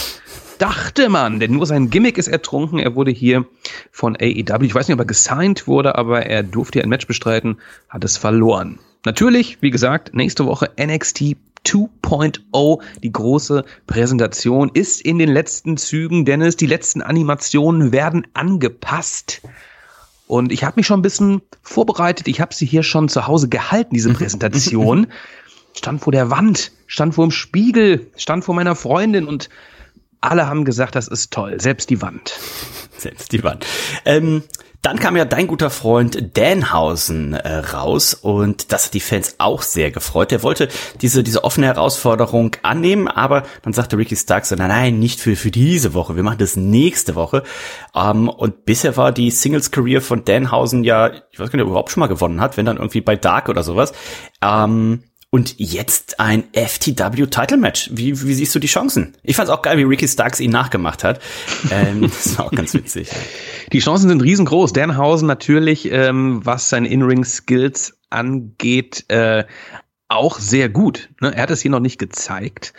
[0.58, 2.78] Dachte man, denn nur sein Gimmick ist ertrunken.
[2.78, 3.46] Er wurde hier
[3.92, 7.06] von AEW, ich weiß nicht, ob er gesigned wurde, aber er durfte hier ein Match
[7.06, 8.78] bestreiten, hat es verloren.
[9.04, 16.24] Natürlich, wie gesagt, nächste Woche NXT 2.0, die große Präsentation ist in den letzten Zügen,
[16.24, 16.56] Dennis.
[16.56, 19.42] Die letzten Animationen werden angepasst.
[20.26, 22.28] Und ich habe mich schon ein bisschen vorbereitet.
[22.28, 25.08] Ich habe sie hier schon zu Hause gehalten, diese Präsentation.
[25.76, 29.48] stand vor der Wand, stand vor dem Spiegel, stand vor meiner Freundin und
[30.20, 32.32] alle haben gesagt, das ist toll, selbst die Wand.
[32.98, 33.66] Selbst die Wand.
[34.06, 34.42] Ähm,
[34.86, 39.62] dann kam ja dein guter Freund Danhausen äh, raus und das hat die Fans auch
[39.62, 40.30] sehr gefreut.
[40.30, 40.68] Der wollte
[41.00, 45.34] diese, diese offene Herausforderung annehmen, aber dann sagte Ricky Starks, so, nein, nein, nicht für,
[45.34, 47.42] für diese Woche, wir machen das nächste Woche.
[47.96, 51.72] Ähm, und bisher war die Singles-Career von Danhausen ja, ich weiß gar nicht, ob er
[51.72, 53.92] überhaupt schon mal gewonnen hat, wenn dann irgendwie bei Dark oder sowas.
[54.40, 55.02] Ähm,
[55.36, 57.90] Und jetzt ein FTW-Title-Match.
[57.92, 59.18] Wie, wie siehst du die Chancen?
[59.22, 61.20] Ich fand's auch geil, wie Ricky Starks ihn nachgemacht hat.
[61.70, 63.10] Ähm, das war auch ganz witzig.
[63.70, 64.72] Die Chancen sind riesengroß.
[64.72, 69.44] Danhausen natürlich, ähm, was seine In-Ring-Skills angeht, äh,
[70.08, 71.10] auch sehr gut.
[71.20, 71.34] Ne?
[71.36, 72.72] Er hat es hier noch nicht gezeigt.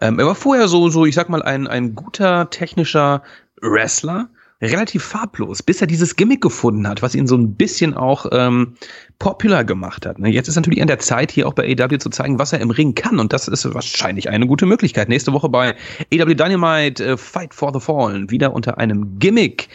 [0.00, 3.22] Ähm, er war vorher so, so, ich sag mal, ein, ein guter technischer
[3.62, 8.26] Wrestler relativ farblos, bis er dieses Gimmick gefunden hat, was ihn so ein bisschen auch
[8.30, 8.74] ähm,
[9.18, 10.18] popular gemacht hat.
[10.18, 10.28] Ne?
[10.28, 12.70] Jetzt ist natürlich an der Zeit, hier auch bei AW zu zeigen, was er im
[12.70, 13.18] Ring kann.
[13.18, 15.08] Und das ist wahrscheinlich eine gute Möglichkeit.
[15.08, 15.76] Nächste Woche bei
[16.12, 19.68] AW Dynamite äh, Fight for the Fallen, wieder unter einem Gimmick.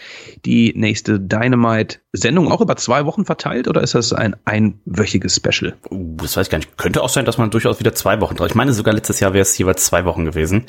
[0.45, 5.75] Die nächste Dynamite-Sendung auch über zwei Wochen verteilt oder ist das ein einwöchiges Special?
[5.89, 6.77] Uh, das weiß ich gar nicht.
[6.77, 8.47] Könnte auch sein, dass man durchaus wieder zwei Wochen drauf.
[8.47, 10.65] Ich meine, sogar letztes Jahr wäre es jeweils zwei Wochen gewesen.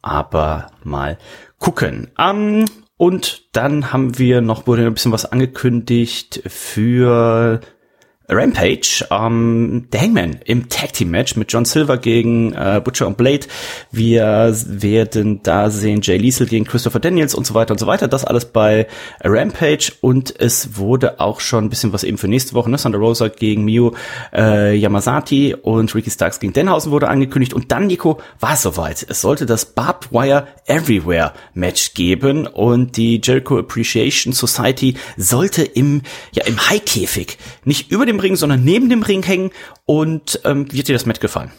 [0.00, 1.18] Aber mal
[1.58, 2.10] gucken.
[2.18, 2.64] Ähm,
[3.02, 7.60] und dann haben wir noch, wurde ein bisschen was angekündigt für
[8.28, 13.16] Rampage, ähm, der Hangman im Tag Team Match mit John Silver gegen äh, Butcher und
[13.16, 13.46] Blade.
[13.90, 18.08] Wir werden da sehen Jay Liesel gegen Christopher Daniels und so weiter und so weiter.
[18.08, 18.86] Das alles bei
[19.22, 22.70] Rampage und es wurde auch schon ein bisschen was eben für nächste Woche.
[22.70, 22.76] Ne?
[22.76, 23.92] Thunder Rosa gegen Miyu
[24.32, 29.04] äh, Yamazaki und Ricky Starks gegen Denhausen wurde angekündigt und dann Nico war es soweit.
[29.08, 36.02] Es sollte das Barbed Wire Everywhere Match geben und die Jericho Appreciation Society sollte im
[36.32, 39.50] ja im High-Käfig nicht über dem Ring, sondern neben dem Ring hängen.
[39.92, 41.50] Und ähm, wie hat dir das Match gefallen?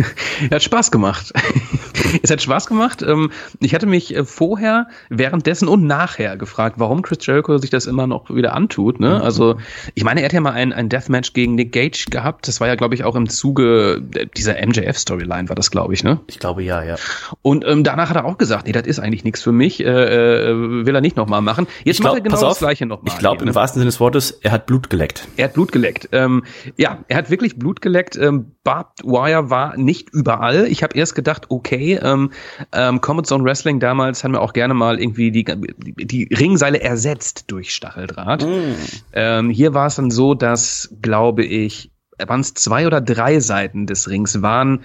[0.48, 1.30] er hat Spaß gemacht.
[2.22, 3.02] es hat Spaß gemacht.
[3.02, 7.84] Ähm, ich hatte mich äh, vorher, währenddessen und nachher gefragt, warum Chris Jericho sich das
[7.84, 8.98] immer noch wieder antut.
[8.98, 9.16] Ne?
[9.16, 9.20] Mhm.
[9.20, 9.56] Also
[9.94, 12.48] ich meine, er hat ja mal ein, ein Deathmatch gegen Nick Gage gehabt.
[12.48, 14.02] Das war ja, glaube ich, auch im Zuge
[14.38, 16.02] dieser MJF-Storyline war das, glaube ich.
[16.02, 16.18] Ne?
[16.28, 16.96] Ich glaube ja, ja.
[17.42, 19.80] Und ähm, danach hat er auch gesagt, nee, das ist eigentlich nichts für mich.
[19.80, 21.66] Äh, äh, will er nicht nochmal machen.
[21.84, 23.12] Jetzt ich glaub, macht er genau das Gleiche nochmal.
[23.12, 23.54] Ich glaube, im ne?
[23.54, 25.28] wahrsten Sinne des Wortes, er hat Blut geleckt.
[25.36, 26.08] Er hat Blut geleckt.
[26.12, 26.44] Ähm,
[26.78, 28.16] ja, er hat wirklich Blut geleckt.
[28.16, 30.66] Ähm, Barbed Wire war nicht überall.
[30.66, 32.30] Ich habe erst gedacht, okay, ähm,
[32.72, 37.44] ähm, Comet Zone Wrestling damals haben wir auch gerne mal irgendwie die, die Ringseile ersetzt
[37.48, 38.44] durch Stacheldraht.
[38.46, 38.74] Mm.
[39.12, 41.90] Ähm, hier war es dann so, dass, glaube ich,
[42.24, 44.84] waren es zwei oder drei Seiten des Rings waren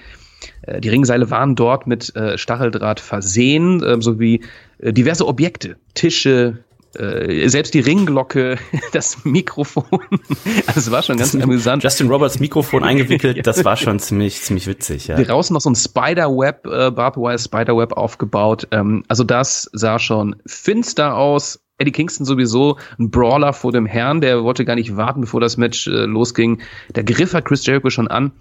[0.64, 4.42] äh, die Ringseile waren dort mit äh, Stacheldraht versehen, äh, sowie
[4.80, 6.64] diverse Objekte, Tische,
[6.96, 8.58] äh, selbst die Ringglocke,
[8.94, 9.86] das Mikrofon,
[10.76, 11.84] es war schon ganz amüsant.
[11.84, 15.22] Justin Roberts Mikrofon eingewickelt, das war schon ziemlich, ziemlich witzig, ja.
[15.22, 20.36] Draußen noch so ein Spiderweb, äh, Barbed Wire Spiderweb aufgebaut, ähm, also das sah schon
[20.46, 21.60] finster aus.
[21.80, 25.58] Eddie Kingston sowieso ein Brawler vor dem Herrn, der wollte gar nicht warten, bevor das
[25.58, 26.60] Match äh, losging.
[26.96, 28.32] Der Griff hat Chris Jericho schon an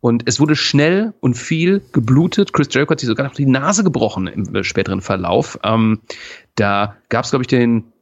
[0.00, 2.52] und es wurde schnell und viel geblutet.
[2.52, 5.58] Chris Jericho hat sich sogar noch die Nase gebrochen im äh, späteren Verlauf.
[5.62, 6.00] Ähm,
[6.60, 7.92] da gab es, glaube ich, den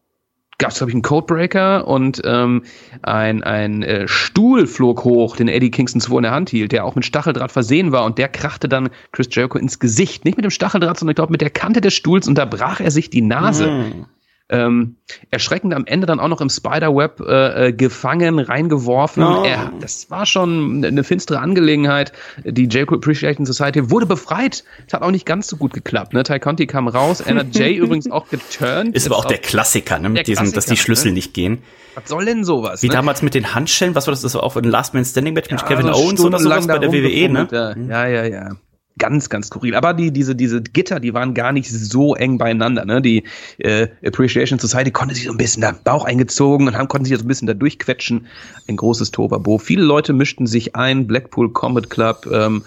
[0.58, 2.64] gab es, glaube ich, einen Codebreaker und ähm,
[3.02, 6.84] ein, ein äh, Stuhl flog hoch, den Eddie Kingston zuvor in der Hand hielt, der
[6.84, 10.24] auch mit Stacheldraht versehen war und der krachte dann Chris Jericho ins Gesicht.
[10.24, 12.80] Nicht mit dem Stacheldraht, sondern ich glaube mit der Kante des Stuhls und da brach
[12.80, 13.70] er sich die Nase.
[13.70, 14.06] Mm
[14.50, 14.96] ähm,
[15.30, 19.22] erschreckend am Ende dann auch noch im Spiderweb äh, äh, gefangen, reingeworfen.
[19.22, 19.44] No.
[19.44, 22.12] Er, das war schon eine finstere Angelegenheit.
[22.44, 24.64] Die Jacob Appreciation Society wurde befreit.
[24.86, 26.14] Das hat auch nicht ganz so gut geklappt.
[26.14, 26.22] Ne?
[26.22, 28.94] Ty Conti kam raus, Anna Jay übrigens auch geturnt.
[28.94, 30.08] Ist aber auch, der Klassiker, ne?
[30.08, 31.14] mit diesem, dass die Schlüssel ne?
[31.14, 31.58] nicht gehen.
[31.94, 32.82] Was soll denn sowas?
[32.82, 32.94] Wie ne?
[32.94, 34.22] damals mit den Handschellen, was war das?
[34.22, 36.66] Das war auch ein Last Man Standing Match ja, mit Kevin also Owens oder sowas
[36.66, 37.48] bei der WWE, ne?
[37.88, 38.50] Ja, ja, ja
[38.98, 39.74] ganz, ganz skurril.
[39.74, 42.84] Aber die, diese, diese Gitter, die waren gar nicht so eng beieinander.
[42.84, 43.00] Ne?
[43.00, 43.24] Die
[43.58, 47.16] äh, Appreciation Society konnte sich so ein bisschen da Bauch eingezogen und haben, konnten sich
[47.16, 48.26] so ein bisschen da durchquetschen.
[48.68, 49.58] Ein großes Tobabo.
[49.58, 52.64] Viele Leute mischten sich ein, Blackpool Combat Club, ähm,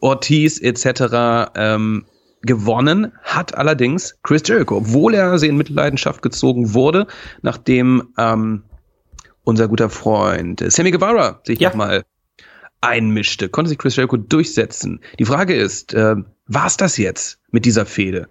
[0.00, 1.52] Ortiz etc.
[1.54, 2.04] Ähm,
[2.42, 7.06] gewonnen hat allerdings Chris Jericho, obwohl er sehr in Mitleidenschaft gezogen wurde,
[7.42, 8.64] nachdem ähm,
[9.44, 11.68] unser guter Freund Sammy Guevara sich ja.
[11.68, 12.04] nochmal
[12.82, 15.00] einmischte, konnte sich Chris Jericho durchsetzen.
[15.18, 16.16] Die Frage ist, äh,
[16.46, 18.28] war es das jetzt mit dieser Fehde?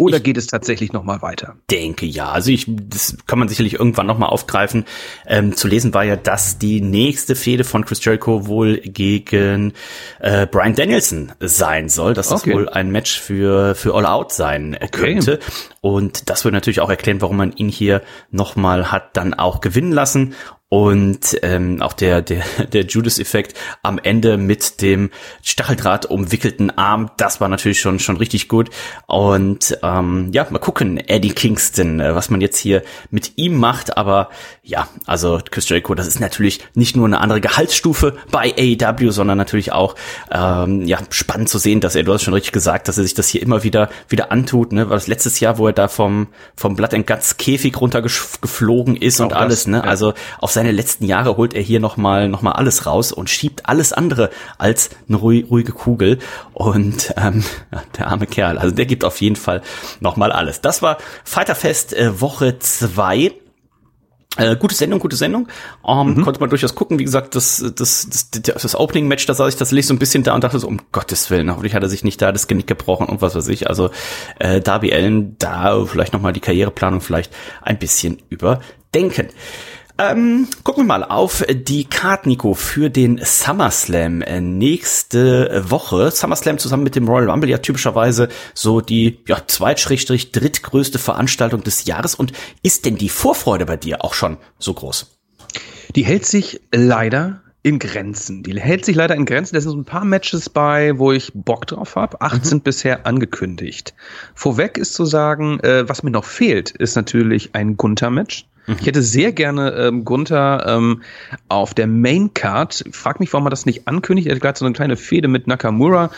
[0.00, 1.56] Oder ich geht es tatsächlich noch mal weiter?
[1.70, 2.30] Denke ja.
[2.30, 4.86] Also ich, das kann man sicherlich irgendwann noch mal aufgreifen.
[5.26, 9.74] Ähm, zu lesen war ja, dass die nächste Fehde von Chris Jericho wohl gegen
[10.20, 12.14] äh, Brian Danielson sein soll.
[12.14, 12.50] Dass okay.
[12.50, 14.88] das wohl ein Match für für All Out sein okay.
[14.88, 15.38] könnte.
[15.82, 19.60] Und das würde natürlich auch erklären, warum man ihn hier noch mal hat dann auch
[19.60, 20.34] gewinnen lassen.
[20.70, 25.10] Und ähm, auch der, der, der Judas-Effekt am Ende mit dem
[25.42, 28.70] Stacheldraht umwickelten Arm, das war natürlich schon, schon richtig gut.
[29.06, 33.96] Und ähm, ja, mal gucken, Eddie Kingston, äh, was man jetzt hier mit ihm macht.
[33.96, 34.30] Aber
[34.62, 39.38] ja, also Chris Jericho, das ist natürlich nicht nur eine andere Gehaltsstufe bei AEW, sondern
[39.38, 39.96] natürlich auch
[40.30, 43.14] ähm, ja spannend zu sehen, dass er, du hast schon richtig gesagt, dass er sich
[43.14, 44.70] das hier immer wieder wieder antut.
[44.70, 44.88] Ne?
[44.88, 49.20] War das letztes Jahr, wo er da vom, vom Blood and Guts Käfig runtergeflogen ist
[49.20, 49.64] auch und alles.
[49.64, 49.78] Das, ne?
[49.78, 49.82] Ja.
[49.82, 53.64] Also auf seine letzten Jahre holt er hier nochmal noch mal alles raus und schiebt
[53.64, 56.18] alles andere als eine ruhige Kugel.
[56.52, 57.42] Und ähm,
[57.98, 59.62] der arme Kerl, also der gibt auf jeden Fall
[60.00, 60.60] nochmal alles.
[60.60, 63.32] Das war Fighterfest äh, Woche zwei
[64.36, 65.48] äh, gute Sendung, gute Sendung.
[65.88, 66.24] Ähm, mhm.
[66.24, 66.98] Konnte man durchaus gucken.
[66.98, 70.24] Wie gesagt, das, das, das, das, das Opening-Match, da saß ich tatsächlich so ein bisschen
[70.24, 72.66] da und dachte so, um Gottes Willen, hoffentlich hat er sich nicht da das Genick
[72.66, 73.70] gebrochen und was weiß ich.
[73.70, 73.88] Also
[74.38, 79.28] äh, Darby Allen, da vielleicht nochmal die Karriereplanung vielleicht ein bisschen überdenken.
[80.00, 86.10] Ähm, gucken wir mal auf die Card, Nico, für den SummerSlam äh, nächste Woche.
[86.10, 92.14] SummerSlam zusammen mit dem Royal Rumble ja typischerweise so die ja, zweit-drittgrößte Veranstaltung des Jahres.
[92.14, 92.32] Und
[92.62, 95.18] ist denn die Vorfreude bei dir auch schon so groß?
[95.94, 98.42] Die hält sich leider in Grenzen.
[98.42, 99.54] Die hält sich leider in Grenzen.
[99.54, 102.22] Da sind so ein paar Matches bei, wo ich Bock drauf habe.
[102.22, 102.48] Acht mhm.
[102.48, 103.92] sind bisher angekündigt.
[104.34, 108.46] Vorweg ist zu sagen, äh, was mir noch fehlt, ist natürlich ein Gunther-Match.
[108.78, 111.02] Ich hätte sehr gerne ähm, Gunther ähm,
[111.48, 112.84] auf der Main Card.
[112.92, 114.28] Frag mich, warum man das nicht ankündigt.
[114.28, 116.10] Er hat gerade so eine kleine Fehde mit Nakamura.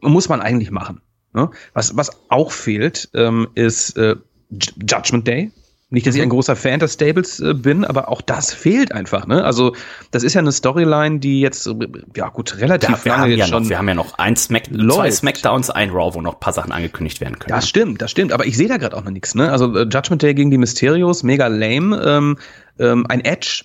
[0.00, 1.00] Muss man eigentlich machen.
[1.34, 1.50] Ne?
[1.74, 4.16] Was, was auch fehlt, ähm, ist äh,
[4.50, 5.50] Judgment Day.
[5.90, 6.32] Nicht, dass ich ein mhm.
[6.32, 9.26] großer Fan des Stables äh, bin, aber auch das fehlt einfach.
[9.26, 9.42] Ne?
[9.42, 9.74] Also
[10.10, 11.74] das ist ja eine Storyline, die jetzt äh,
[12.14, 13.62] ja gut relativ ja, lange jetzt ja schon.
[13.62, 16.52] Noch, wir haben ja noch ein Smack, zwei Smackdowns, ein Raw, wo noch ein paar
[16.52, 17.54] Sachen angekündigt werden können.
[17.54, 18.32] Das stimmt, das stimmt.
[18.32, 19.34] Aber ich sehe da gerade auch noch nichts.
[19.34, 19.50] Ne?
[19.50, 22.02] Also äh, Judgment Day gegen die Mysterios, mega lame.
[22.04, 22.38] Ähm,
[22.78, 23.64] ähm, ein Edge,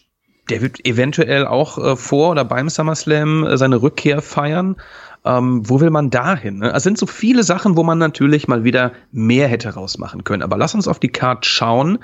[0.50, 4.78] der wird eventuell auch äh, vor oder beim SummerSlam äh, seine Rückkehr feiern.
[5.26, 6.60] Ähm, wo will man da hin?
[6.60, 6.74] Ne?
[6.74, 10.42] Es sind so viele Sachen, wo man natürlich mal wieder mehr hätte rausmachen können.
[10.42, 12.00] Aber lass uns auf die Card schauen.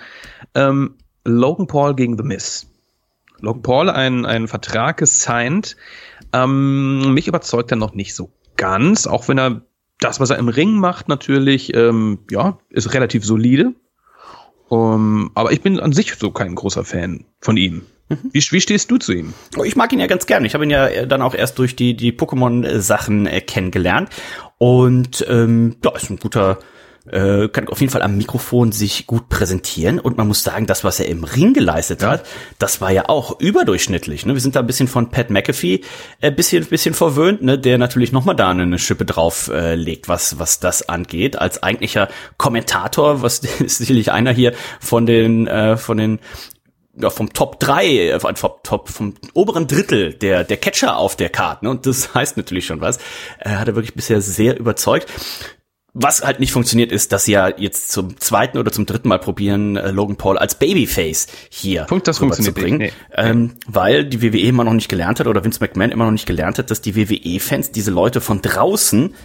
[0.55, 2.67] Ähm, Logan Paul gegen The Miz.
[3.41, 5.75] Logan Paul ein, ein Vertrag gesigned.
[6.34, 9.62] Ähm, mich überzeugt er noch nicht so ganz, auch wenn er
[9.99, 13.73] das, was er im Ring macht, natürlich, ähm, ja, ist relativ solide.
[14.69, 17.82] Um, aber ich bin an sich so kein großer Fan von ihm.
[18.10, 18.17] Mhm.
[18.34, 19.34] Wie, wie stehst du zu ihm?
[19.58, 20.43] Oh, ich mag ihn ja ganz gern.
[20.43, 24.10] Ich habe ihn ja äh, dann auch erst durch die, die Pokémon-Sachen äh, kennengelernt.
[24.58, 26.60] Und ähm, ja, ist ein guter,
[27.10, 30.00] äh, kann auf jeden Fall am Mikrofon sich gut präsentieren.
[30.00, 32.10] Und man muss sagen, das, was er im Ring geleistet ja.
[32.10, 32.26] hat,
[32.58, 34.26] das war ja auch überdurchschnittlich.
[34.26, 34.34] Ne?
[34.34, 35.82] Wir sind da ein bisschen von Pat McAfee
[36.19, 37.60] äh, bisschen, bisschen verwöhnt, ne?
[37.60, 41.38] der natürlich nochmal da eine Schippe drauf äh, legt, was, was das angeht.
[41.38, 46.19] Als eigentlicher Kommentator, was ist sicherlich einer hier von den, äh, von den
[46.97, 51.30] ja, vom Top 3, äh, vom Top, vom oberen Drittel der, der Catcher auf der
[51.30, 51.65] Karte.
[51.65, 51.71] Ne?
[51.71, 52.99] Und das heißt natürlich schon was.
[53.39, 55.08] Er hat er wirklich bisher sehr überzeugt.
[55.93, 59.17] Was halt nicht funktioniert, ist, dass sie ja jetzt zum zweiten oder zum dritten Mal
[59.17, 62.78] probieren, äh, Logan Paul als Babyface hier das funktioniert zu bringen.
[62.78, 62.91] Nee.
[63.15, 66.28] Ähm, weil die WWE immer noch nicht gelernt hat oder Vince McMahon immer noch nicht
[66.28, 69.15] gelernt hat, dass die WWE-Fans diese Leute von draußen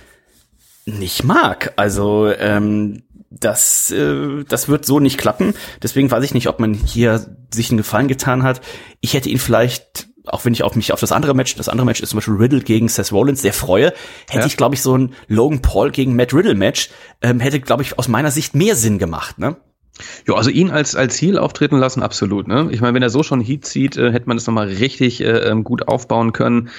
[0.86, 1.74] nicht mag.
[1.76, 3.02] Also ähm,
[3.40, 5.54] das, äh, das wird so nicht klappen.
[5.82, 8.60] Deswegen weiß ich nicht, ob man hier sich einen Gefallen getan hat.
[9.00, 11.86] Ich hätte ihn vielleicht, auch wenn ich auf mich auf das andere Match, das andere
[11.86, 13.92] Match ist zum Beispiel Riddle gegen Seth Rollins, sehr freue,
[14.28, 14.46] hätte ja.
[14.46, 16.90] ich, glaube ich, so ein Logan Paul gegen Matt Riddle Match,
[17.22, 19.56] ähm, hätte, glaube ich, aus meiner Sicht mehr Sinn gemacht, ne?
[20.26, 22.48] Ja, also ihn als als Heel auftreten lassen, absolut.
[22.48, 22.68] Ne?
[22.72, 25.38] Ich meine, wenn er so schon Heat zieht, äh, hätte man das nochmal richtig äh,
[25.48, 26.70] ähm, gut aufbauen können.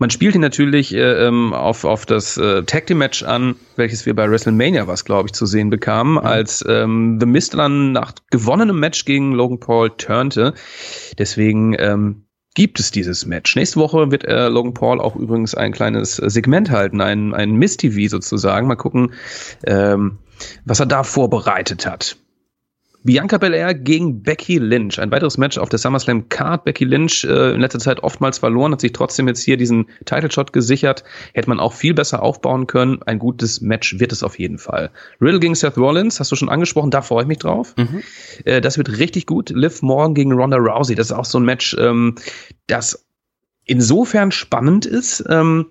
[0.00, 4.06] Man spielt ihn natürlich äh, ähm, auf, auf das äh, Tag Team Match an, welches
[4.06, 6.18] wir bei WrestleMania was, glaube ich, zu sehen bekamen, mhm.
[6.20, 10.54] als ähm, The Mist dann nach gewonnenem Match gegen Logan Paul turnte.
[11.18, 13.54] Deswegen ähm, gibt es dieses Match.
[13.56, 18.08] Nächste Woche wird äh, Logan Paul auch übrigens ein kleines Segment halten, ein, ein Miss-TV
[18.08, 18.68] sozusagen.
[18.68, 19.12] Mal gucken,
[19.66, 20.18] ähm,
[20.64, 22.16] was er da vorbereitet hat.
[23.02, 25.00] Bianca Belair gegen Becky Lynch.
[25.00, 26.64] Ein weiteres Match auf der SummerSlam Card.
[26.64, 30.30] Becky Lynch äh, in letzter Zeit oftmals verloren, hat sich trotzdem jetzt hier diesen Title
[30.30, 31.04] Shot gesichert.
[31.32, 33.02] Hätte man auch viel besser aufbauen können.
[33.02, 34.90] Ein gutes Match wird es auf jeden Fall.
[35.20, 37.74] Riddle gegen Seth Rollins, hast du schon angesprochen, da freue ich mich drauf.
[37.76, 38.02] Mhm.
[38.44, 39.50] Äh, das wird richtig gut.
[39.50, 42.16] Liv Morgan gegen Ronda Rousey, das ist auch so ein Match, ähm,
[42.66, 43.06] das
[43.64, 45.66] insofern spannend ist, ähm,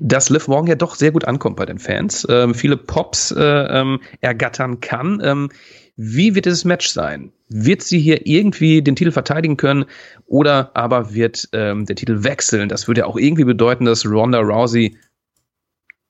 [0.00, 3.42] dass Liv Morgan ja doch sehr gut ankommt bei den Fans, ähm, viele Pops äh,
[3.42, 5.20] ähm, ergattern kann.
[5.22, 5.50] Ähm,
[5.96, 7.32] wie wird dieses Match sein?
[7.48, 9.84] Wird sie hier irgendwie den Titel verteidigen können
[10.26, 12.68] oder aber wird ähm, der Titel wechseln?
[12.68, 14.96] Das würde ja auch irgendwie bedeuten, dass Ronda Rousey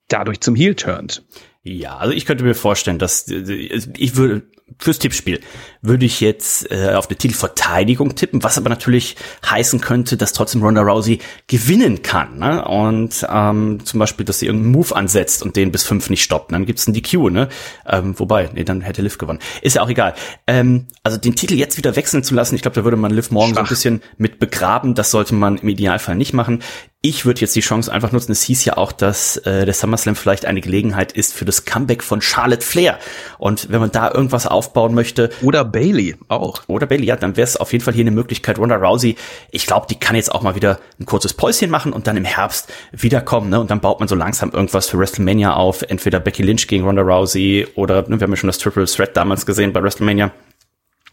[0.08, 1.24] dadurch zum Heel turnt.
[1.62, 4.42] Ja, also ich könnte mir vorstellen, dass ich würde
[4.78, 5.40] fürs Tippspiel
[5.80, 9.16] würde ich jetzt äh, auf eine Titelverteidigung tippen, was aber natürlich
[9.48, 12.38] heißen könnte, dass trotzdem Ronda Rousey gewinnen kann.
[12.38, 12.64] Ne?
[12.64, 16.52] Und ähm, zum Beispiel, dass sie irgendeinen Move ansetzt und den bis fünf nicht stoppt.
[16.52, 17.48] Dann gibt's einen DQ, ne?
[17.86, 19.40] Ähm, wobei, nee, dann hätte Liv gewonnen.
[19.60, 20.14] Ist ja auch egal.
[20.46, 23.30] Ähm, also den Titel jetzt wieder wechseln zu lassen, ich glaube, da würde man Liv
[23.30, 23.58] morgen Schwach.
[23.58, 24.94] so ein bisschen mit begraben.
[24.94, 26.62] Das sollte man im Idealfall nicht machen
[27.04, 28.30] ich würde jetzt die Chance einfach nutzen.
[28.30, 32.04] Es hieß ja auch, dass äh, der SummerSlam vielleicht eine Gelegenheit ist für das Comeback
[32.04, 32.96] von Charlotte Flair.
[33.38, 35.30] Und wenn man da irgendwas aufbauen möchte.
[35.42, 36.62] Oder Bailey auch.
[36.68, 38.56] Oder Bailey, ja, dann wäre es auf jeden Fall hier eine Möglichkeit.
[38.60, 39.16] Ronda Rousey,
[39.50, 42.24] ich glaube, die kann jetzt auch mal wieder ein kurzes Päuschen machen und dann im
[42.24, 43.50] Herbst wiederkommen.
[43.50, 43.58] Ne?
[43.58, 45.82] Und dann baut man so langsam irgendwas für WrestleMania auf.
[45.82, 49.16] Entweder Becky Lynch gegen Ronda Rousey oder ne, wir haben ja schon das Triple Threat
[49.16, 50.30] damals gesehen bei WrestleMania.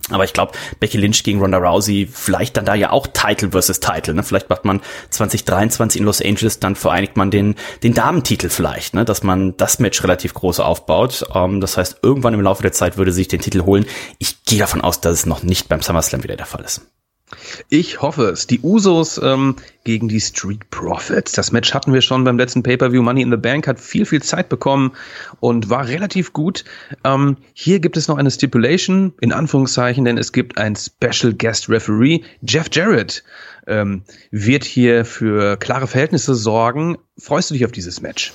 [0.09, 3.79] Aber ich glaube, Becky Lynch gegen Ronda Rousey, vielleicht dann da ja auch Title versus
[3.79, 4.13] Title.
[4.13, 4.23] Ne?
[4.23, 9.05] Vielleicht macht man 2023 in Los Angeles, dann vereinigt man den, den Damentitel vielleicht, ne?
[9.05, 11.25] dass man das Match relativ groß aufbaut.
[11.33, 13.85] Ähm, das heißt, irgendwann im Laufe der Zeit würde sich den Titel holen.
[14.17, 16.81] Ich gehe davon aus, dass es noch nicht beim SummerSlam wieder der Fall ist.
[17.69, 18.47] Ich hoffe es.
[18.47, 21.33] Die Usos ähm, gegen die Street Profits.
[21.33, 23.01] Das Match hatten wir schon beim letzten Pay-per-View.
[23.01, 24.91] Money in the Bank hat viel, viel Zeit bekommen
[25.39, 26.65] und war relativ gut.
[27.03, 31.69] Ähm, hier gibt es noch eine Stipulation, in Anführungszeichen, denn es gibt ein Special Guest
[31.69, 32.21] Referee.
[32.41, 33.23] Jeff Jarrett
[33.67, 36.97] ähm, wird hier für klare Verhältnisse sorgen.
[37.17, 38.33] Freust du dich auf dieses Match?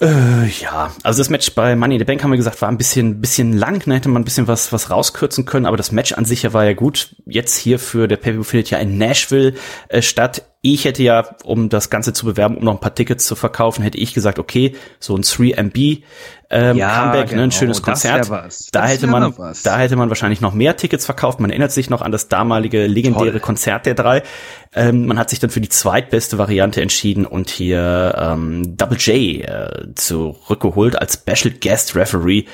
[0.00, 2.78] Äh, ja, also das Match bei Money in the Bank haben wir gesagt, war ein
[2.78, 6.12] bisschen, bisschen lang, da hätte man ein bisschen was, was rauskürzen können, aber das Match
[6.12, 7.14] an sich ja war ja gut.
[7.26, 9.54] Jetzt hier für der Pay-Per-View findet ja in Nashville
[9.88, 10.49] äh, statt.
[10.62, 13.82] Ich hätte ja, um das Ganze zu bewerben, um noch ein paar Tickets zu verkaufen,
[13.82, 16.02] hätte ich gesagt, okay, so ein 3MB
[16.50, 17.58] ähm, ja, Comeback, genau, ne, ein genau.
[17.58, 18.28] schönes Konzert.
[18.72, 21.40] Da hätte man, da hätte man wahrscheinlich noch mehr Tickets verkauft.
[21.40, 23.40] Man erinnert sich noch an das damalige legendäre Toll.
[23.40, 24.22] Konzert der drei.
[24.74, 29.48] Ähm, man hat sich dann für die zweitbeste Variante entschieden und hier ähm, Double J
[29.48, 32.44] äh, zurückgeholt als Special Guest Referee.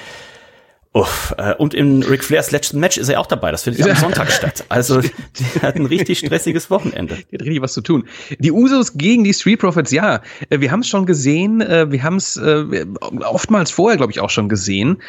[0.97, 3.51] Uff, äh, und in Ric Flairs letzten Match ist er auch dabei.
[3.51, 4.65] Das findet ja am Sonntag statt.
[4.71, 7.17] Also die hat ein richtig stressiges Wochenende.
[7.31, 8.09] Die hat richtig was zu tun.
[8.39, 10.23] Die Usos gegen die Street Profits, ja.
[10.49, 11.61] Äh, wir haben es schon gesehen.
[11.61, 15.03] Äh, wir haben es oftmals vorher, glaube ich, auch schon gesehen.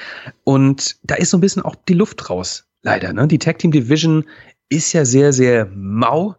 [0.44, 2.66] Und da ist so ein bisschen auch die Luft raus.
[2.84, 3.14] Leider.
[3.14, 3.26] Ne?
[3.30, 4.26] Die Tag Team Division
[4.68, 6.36] ist ja sehr, sehr mau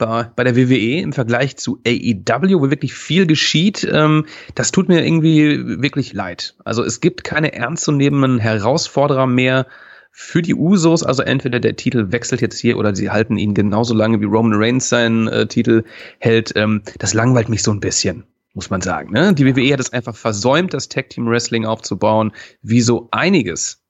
[0.00, 3.86] bei, bei der WWE im Vergleich zu AEW, wo wirklich viel geschieht.
[3.92, 6.56] Ähm, das tut mir irgendwie wirklich leid.
[6.64, 9.66] Also es gibt keine ernstzunehmenden Herausforderer mehr
[10.10, 11.04] für die Usos.
[11.04, 14.54] Also entweder der Titel wechselt jetzt hier oder sie halten ihn genauso lange wie Roman
[14.54, 15.84] Reigns seinen äh, Titel
[16.18, 16.52] hält.
[16.56, 19.12] Ähm, das langweilt mich so ein bisschen muss man sagen.
[19.12, 19.32] Ne?
[19.32, 22.32] Die WWE hat es einfach versäumt, das Tag Team Wrestling aufzubauen,
[22.62, 23.84] wie so einiges.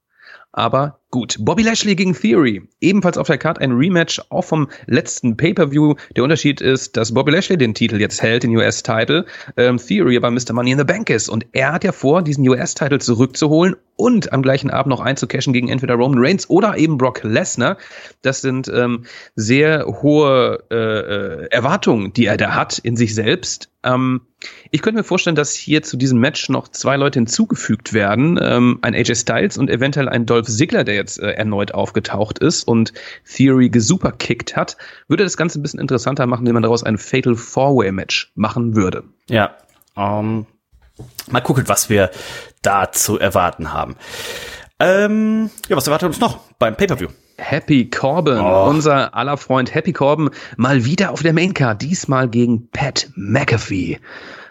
[0.53, 2.63] Aber Gut, Bobby Lashley gegen Theory.
[2.81, 5.97] Ebenfalls auf der Card ein Rematch, auch vom letzten Pay-Per-View.
[6.15, 9.27] Der Unterschied ist, dass Bobby Lashley den Titel jetzt hält, den US-Title.
[9.57, 10.53] Ähm, Theory aber Mr.
[10.53, 11.29] Money in the Bank ist.
[11.29, 15.69] Und er hat ja vor, diesen US-Title zurückzuholen und am gleichen Abend noch einzucashen gegen
[15.69, 17.77] entweder Roman Reigns oder eben Brock Lesnar.
[18.23, 23.70] Das sind ähm, sehr hohe äh, äh, Erwartungen, die er da hat in sich selbst.
[23.83, 24.23] Ähm,
[24.71, 28.39] ich könnte mir vorstellen, dass hier zu diesem Match noch zwei Leute hinzugefügt werden.
[28.43, 32.65] Ähm, ein AJ Styles und eventuell ein Dolph Ziggler, der jetzt äh, erneut aufgetaucht ist
[32.65, 32.93] und
[33.25, 34.77] Theory gesuperkickt hat,
[35.09, 39.05] würde das Ganze ein bisschen interessanter machen, wenn man daraus ein Fatal Four-Way-Match machen würde.
[39.29, 39.57] Ja,
[39.97, 40.47] ähm,
[41.31, 42.11] mal gucken, was wir
[42.63, 43.97] da zu erwarten haben.
[44.79, 47.09] Ähm, ja, was erwartet uns noch beim Pay-Per-View?
[47.41, 48.69] Happy Corbin, oh.
[48.69, 53.99] unser aller Freund Happy Corbin, mal wieder auf der Maincard, diesmal gegen Pat McAfee.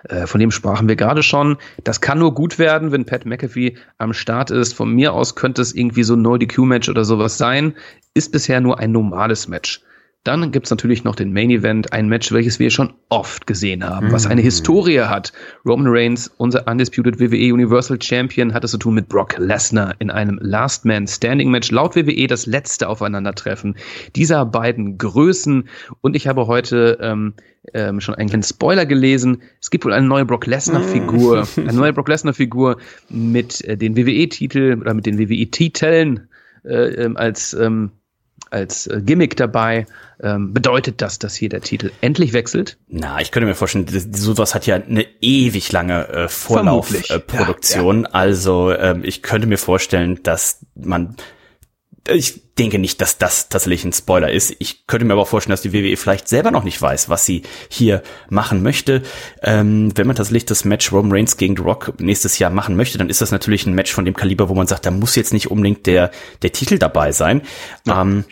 [0.04, 1.58] Äh, von dem sprachen wir gerade schon.
[1.84, 4.74] Das kann nur gut werden, wenn Pat McAfee am Start ist.
[4.74, 7.76] Von mir aus könnte es irgendwie so ein No-DQ-Match oder sowas sein.
[8.14, 9.82] Ist bisher nur ein normales Match.
[10.26, 14.12] Dann gibt's natürlich noch den Main Event, ein Match, welches wir schon oft gesehen haben,
[14.12, 14.44] was eine mm.
[14.44, 15.32] Historie hat.
[15.66, 20.12] Roman Reigns, unser Undisputed WWE Universal Champion, hat es zu tun mit Brock Lesnar in
[20.12, 21.72] einem Last Man Standing Match.
[21.72, 23.76] Laut WWE das letzte Aufeinandertreffen
[24.18, 25.70] dieser beiden Größen.
[26.02, 27.34] Und ich habe heute ähm,
[27.74, 29.42] ähm, schon einen kleinen Spoiler gelesen.
[29.62, 31.60] Es gibt wohl eine neue Brock Lesnar-Figur, mm.
[31.70, 32.78] eine neue Brock Lesnar-Figur
[33.10, 36.28] mit äh, den WWE-Titel oder mit den WWE-Titeln
[36.66, 37.92] äh, ähm, als ähm,
[38.52, 39.86] als äh, Gimmick dabei.
[40.22, 42.78] Ähm, bedeutet das, dass hier der Titel endlich wechselt?
[42.88, 47.98] Na, ich könnte mir vorstellen, sowas hat ja eine ewig lange äh, Vorlaufproduktion.
[47.98, 48.14] Äh, ja, ja.
[48.14, 51.16] Also ähm, ich könnte mir vorstellen, dass man
[52.08, 54.56] ich denke nicht, dass das tatsächlich ein Spoiler ist.
[54.60, 57.44] Ich könnte mir aber vorstellen, dass die WWE vielleicht selber noch nicht weiß, was sie
[57.70, 59.02] hier machen möchte.
[59.42, 62.98] Ähm, wenn man tatsächlich das Match Roman Reigns gegen The Rock nächstes Jahr machen möchte,
[62.98, 65.34] dann ist das natürlich ein Match von dem Kaliber, wo man sagt, da muss jetzt
[65.34, 67.42] nicht unbedingt der, der Titel dabei sein.
[67.86, 68.02] Ja.
[68.02, 68.26] Ähm,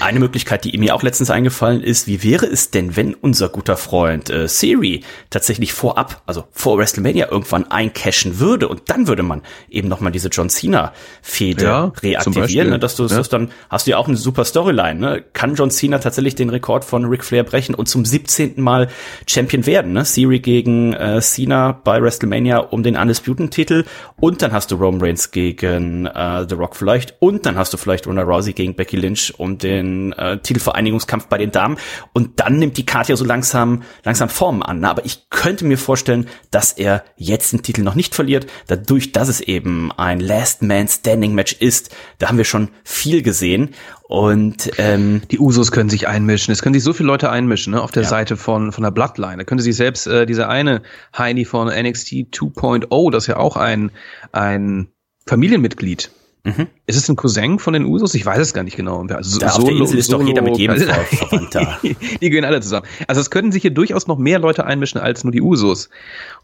[0.00, 3.76] eine Möglichkeit, die mir auch letztens eingefallen ist, wie wäre es denn, wenn unser guter
[3.76, 9.42] Freund äh, Siri tatsächlich vorab, also vor WrestleMania irgendwann eincashen würde und dann würde man
[9.68, 13.16] eben nochmal diese John Cena-Fehde ja, reaktivieren, ne, dass du ja.
[13.16, 15.24] das dann, hast du ja auch eine super Storyline, ne?
[15.32, 18.60] Kann John Cena tatsächlich den Rekord von Ric Flair brechen und zum 17.
[18.60, 18.88] Mal
[19.26, 20.04] Champion werden, ne?
[20.04, 23.84] Siri gegen äh, Cena bei WrestleMania um den Undisputed-Titel
[24.20, 27.76] und dann hast du Roman Reigns gegen äh, The Rock vielleicht und dann hast du
[27.76, 31.78] vielleicht Ronda Rousey gegen Becky Lynch um den den äh, Titelvereinigungskampf bei den Damen.
[32.12, 34.80] Und dann nimmt die Karte ja so langsam, langsam Formen an.
[34.80, 34.90] Ne?
[34.90, 39.28] Aber ich könnte mir vorstellen, dass er jetzt den Titel noch nicht verliert, dadurch, dass
[39.28, 41.94] es eben ein Last Man Standing Match ist.
[42.18, 43.70] Da haben wir schon viel gesehen.
[44.08, 46.50] Und ähm, die Usos können sich einmischen.
[46.50, 48.08] Es können sich so viele Leute einmischen, ne, auf der ja.
[48.08, 49.36] Seite von von der Bloodline.
[49.36, 50.82] Da können sich selbst äh, dieser eine
[51.16, 53.90] Heini von NXT 2.0, das ist ja auch ein
[54.32, 54.88] ein
[55.26, 56.10] Familienmitglied.
[56.48, 56.66] Mhm.
[56.86, 58.14] Ist es ein Cousin von den Usos?
[58.14, 59.02] Ich weiß es gar nicht genau.
[59.02, 62.44] Also da Solo, auf der Insel ist Solo, doch jeder mit jedem verwandt die gehen
[62.44, 62.86] alle zusammen.
[63.06, 65.90] Also es können sich hier durchaus noch mehr Leute einmischen als nur die Usos.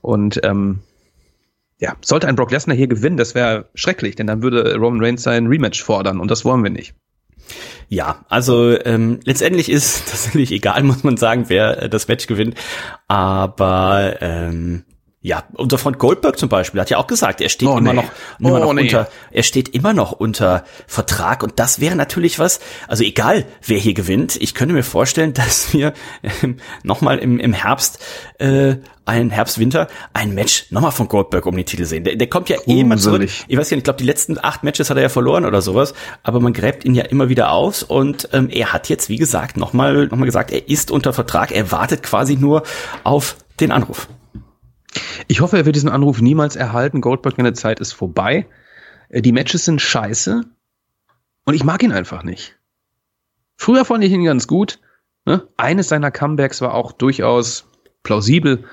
[0.03, 0.81] Und ähm,
[1.79, 5.23] ja, sollte ein Brock Lesnar hier gewinnen, das wäre schrecklich, denn dann würde Roman Reigns
[5.23, 6.95] sein Rematch fordern und das wollen wir nicht.
[7.89, 12.55] Ja, also ähm, letztendlich ist tatsächlich egal, muss man sagen, wer äh, das Match gewinnt.
[13.09, 14.85] Aber ähm,
[15.25, 18.03] ja, unser Freund Goldberg zum Beispiel hat ja auch gesagt, er steht oh, immer nee.
[18.03, 18.83] noch, immer oh, noch nee.
[18.83, 23.79] unter, er steht immer noch unter Vertrag und das wäre natürlich was, also egal wer
[23.79, 25.95] hier gewinnt, ich könnte mir vorstellen, dass wir
[26.43, 28.05] ähm, nochmal im, im Herbst,
[28.39, 32.05] äh, ein Herbst-Winter, ein Match nochmal von Goldberg um die Titel sehen.
[32.05, 33.23] Der, der kommt ja eh immer zurück.
[33.23, 35.63] Ich weiß ja nicht, ich glaube, die letzten acht Matches hat er ja verloren oder
[35.63, 39.17] sowas, aber man gräbt ihn ja immer wieder aus und ähm, er hat jetzt, wie
[39.17, 42.63] gesagt, nochmal noch mal gesagt, er ist unter Vertrag, er wartet quasi nur
[43.05, 44.07] auf den Anruf.
[45.29, 47.01] Ich hoffe, er wird diesen Anruf niemals erhalten.
[47.01, 48.47] Goldberg, seine Zeit ist vorbei.
[49.09, 50.43] Äh, die Matches sind scheiße.
[51.45, 52.57] Und ich mag ihn einfach nicht.
[53.57, 54.81] Früher fand ich ihn ganz gut.
[55.25, 55.47] Ne?
[55.57, 57.67] Eines seiner Comebacks war auch durchaus
[58.03, 58.65] plausibel.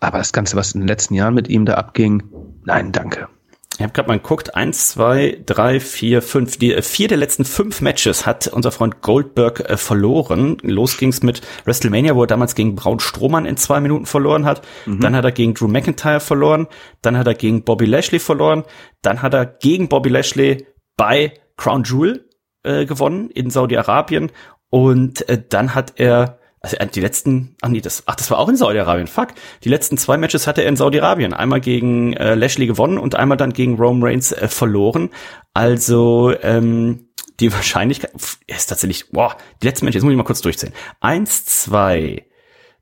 [0.00, 2.22] Aber das Ganze, was in den letzten Jahren mit ihm da abging,
[2.64, 3.28] nein, danke.
[3.76, 6.58] Ich habe gerade mal geguckt, eins, zwei, drei, vier, fünf.
[6.58, 10.58] Die äh, vier der letzten fünf Matches hat unser Freund Goldberg äh, verloren.
[10.62, 14.62] Los ging's mit WrestleMania, wo er damals gegen Braun Strohmann in zwei Minuten verloren hat.
[14.86, 15.00] Mhm.
[15.00, 16.68] Dann hat er gegen Drew McIntyre verloren.
[17.02, 18.62] Dann hat er gegen Bobby Lashley verloren.
[19.02, 20.66] Dann hat er gegen Bobby Lashley
[20.96, 22.28] bei Crown Jewel
[22.62, 24.30] äh, gewonnen in Saudi-Arabien.
[24.70, 28.38] Und äh, dann hat er also äh, die letzten, ach nee, das, ach, das war
[28.38, 29.28] auch in Saudi-Arabien, fuck.
[29.64, 31.34] Die letzten zwei Matches hatte er in Saudi-Arabien.
[31.34, 35.10] Einmal gegen äh, Lashley gewonnen und einmal dann gegen Rome Reigns äh, verloren.
[35.52, 38.12] Also, ähm, die Wahrscheinlichkeit
[38.46, 40.74] ist tatsächlich, boah, die letzten Matches, jetzt muss ich mal kurz durchzählen.
[41.00, 42.24] Eins, zwei,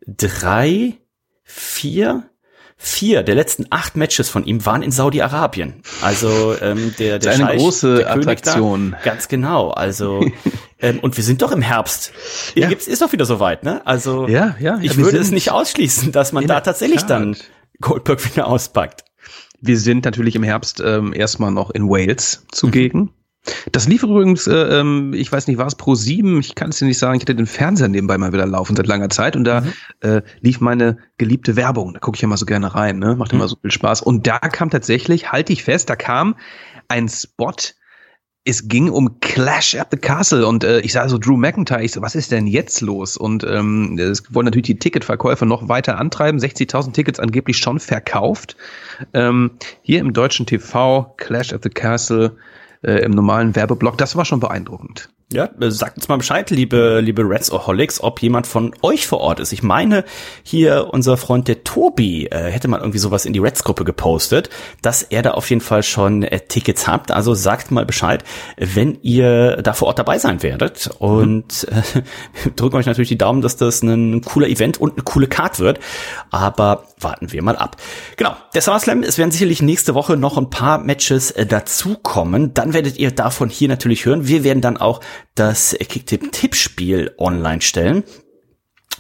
[0.07, 0.95] drei,
[1.43, 2.31] vier,
[2.77, 5.83] vier der letzten acht Matches von ihm waren in Saudi-Arabien.
[6.03, 8.93] Also ähm, der, der ist eine Scheich, große Attraktion.
[8.93, 9.71] Da, ganz genau.
[9.71, 10.25] Also
[10.83, 12.13] ähm, und wir sind doch im Herbst.
[12.55, 12.69] Ja.
[12.69, 13.87] Gibt's, ist doch wieder soweit, ne?
[13.87, 17.37] Also ja, ja, ich würde es nicht ausschließen, dass man da tatsächlich dann
[17.81, 19.05] Goldberg wieder auspackt.
[19.61, 23.01] Wir sind natürlich im Herbst ähm, erstmal noch in Wales zugegen.
[23.01, 23.11] Mhm.
[23.73, 26.79] Das lief übrigens, äh, ähm, ich weiß nicht, war es pro sieben, ich kann es
[26.79, 29.45] dir nicht sagen, ich hatte den Fernseher nebenbei mal wieder laufen seit langer Zeit und
[29.45, 29.73] da mhm.
[30.01, 31.95] äh, lief meine geliebte Werbung.
[31.95, 33.17] Da gucke ich ja mal so gerne rein, ne?
[33.17, 33.39] Macht mhm.
[33.39, 34.03] immer so viel Spaß.
[34.03, 36.37] Und da kam tatsächlich, halte ich fest, da kam
[36.89, 37.53] ein Spot,
[38.45, 41.93] es ging um Clash at the Castle und äh, ich sah so Drew McIntyre, ich
[41.93, 43.17] so, was ist denn jetzt los?
[43.17, 48.57] Und ähm, es wollen natürlich die Ticketverkäufe noch weiter antreiben, 60.000 Tickets angeblich schon verkauft.
[49.15, 52.37] Ähm, hier im deutschen TV, Clash at the Castle,
[52.83, 53.97] äh, im normalen Werbeblock.
[53.97, 55.09] Das war schon beeindruckend.
[55.33, 59.41] Ja, äh, sagt uns mal Bescheid, liebe, liebe Redsoholics, ob jemand von euch vor Ort
[59.41, 59.53] ist.
[59.53, 60.05] Ich meine,
[60.43, 64.51] hier unser Freund der Tobi äh, hätte mal irgendwie sowas in die Reds-Gruppe gepostet,
[64.83, 67.11] dass er da auf jeden Fall schon äh, Tickets habt.
[67.11, 68.25] Also sagt mal Bescheid,
[68.59, 70.91] wenn ihr da vor Ort dabei sein werdet.
[70.99, 75.29] Und äh, drücken euch natürlich die Daumen, dass das ein cooler Event und eine coole
[75.29, 75.81] Card wird.
[76.31, 77.77] Aber warten wir mal ab.
[78.17, 82.55] Genau, der SummerSlam, es werden sicherlich nächste Woche noch ein paar Matches äh, dazukommen.
[82.55, 84.27] Dann werdet ihr davon hier natürlich hören.
[84.27, 85.01] Wir werden dann auch
[85.35, 88.05] das Kicktipp-Tippspiel online stellen.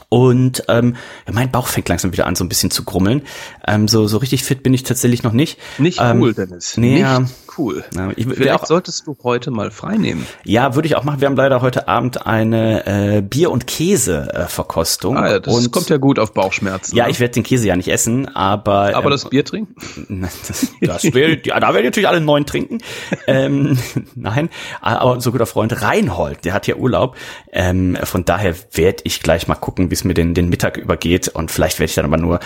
[0.08, 3.22] Und ähm, ja, mein Bauch fängt langsam wieder an, so ein bisschen zu grummeln.
[3.66, 5.58] Ähm, so, so richtig fit bin ich tatsächlich noch nicht.
[5.78, 6.76] Nicht ähm, cool, Dennis.
[6.76, 7.84] Nee, nicht cool.
[7.94, 10.26] Ja, ich, Vielleicht auch, solltest du heute mal frei nehmen.
[10.44, 11.20] Ja, würde ich auch machen.
[11.20, 15.16] Wir haben leider heute Abend eine äh, Bier- und Käse-Verkostung.
[15.16, 16.96] Ah, ja, das und, kommt ja gut auf Bauchschmerzen.
[16.96, 17.10] Ja, ne?
[17.10, 18.94] ich werde den Käse ja nicht essen, aber.
[18.94, 19.74] Aber ähm, das Bier trinken?
[20.22, 22.78] Das, das wär, ja, da werden natürlich alle neun trinken.
[23.26, 23.78] ähm,
[24.14, 27.16] nein, aber unser guter Freund Reinhold, der hat ja Urlaub.
[27.52, 31.28] Ähm, von daher werde ich gleich mal gucken, wie es mir den, den Mittag übergeht.
[31.28, 32.40] Und vielleicht werde ich dann aber nur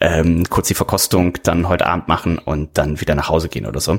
[0.00, 3.80] ähm, kurz die Verkostung dann heute Abend machen und dann wieder nach Hause gehen oder
[3.80, 3.98] so.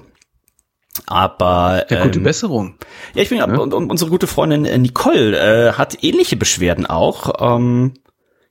[1.08, 2.76] Aber ja, gute ähm, Besserung.
[3.14, 3.46] Ja, ich bin ja.
[3.46, 7.56] und, und unsere gute Freundin äh, Nicole äh, hat ähnliche Beschwerden auch.
[7.58, 7.94] Ähm,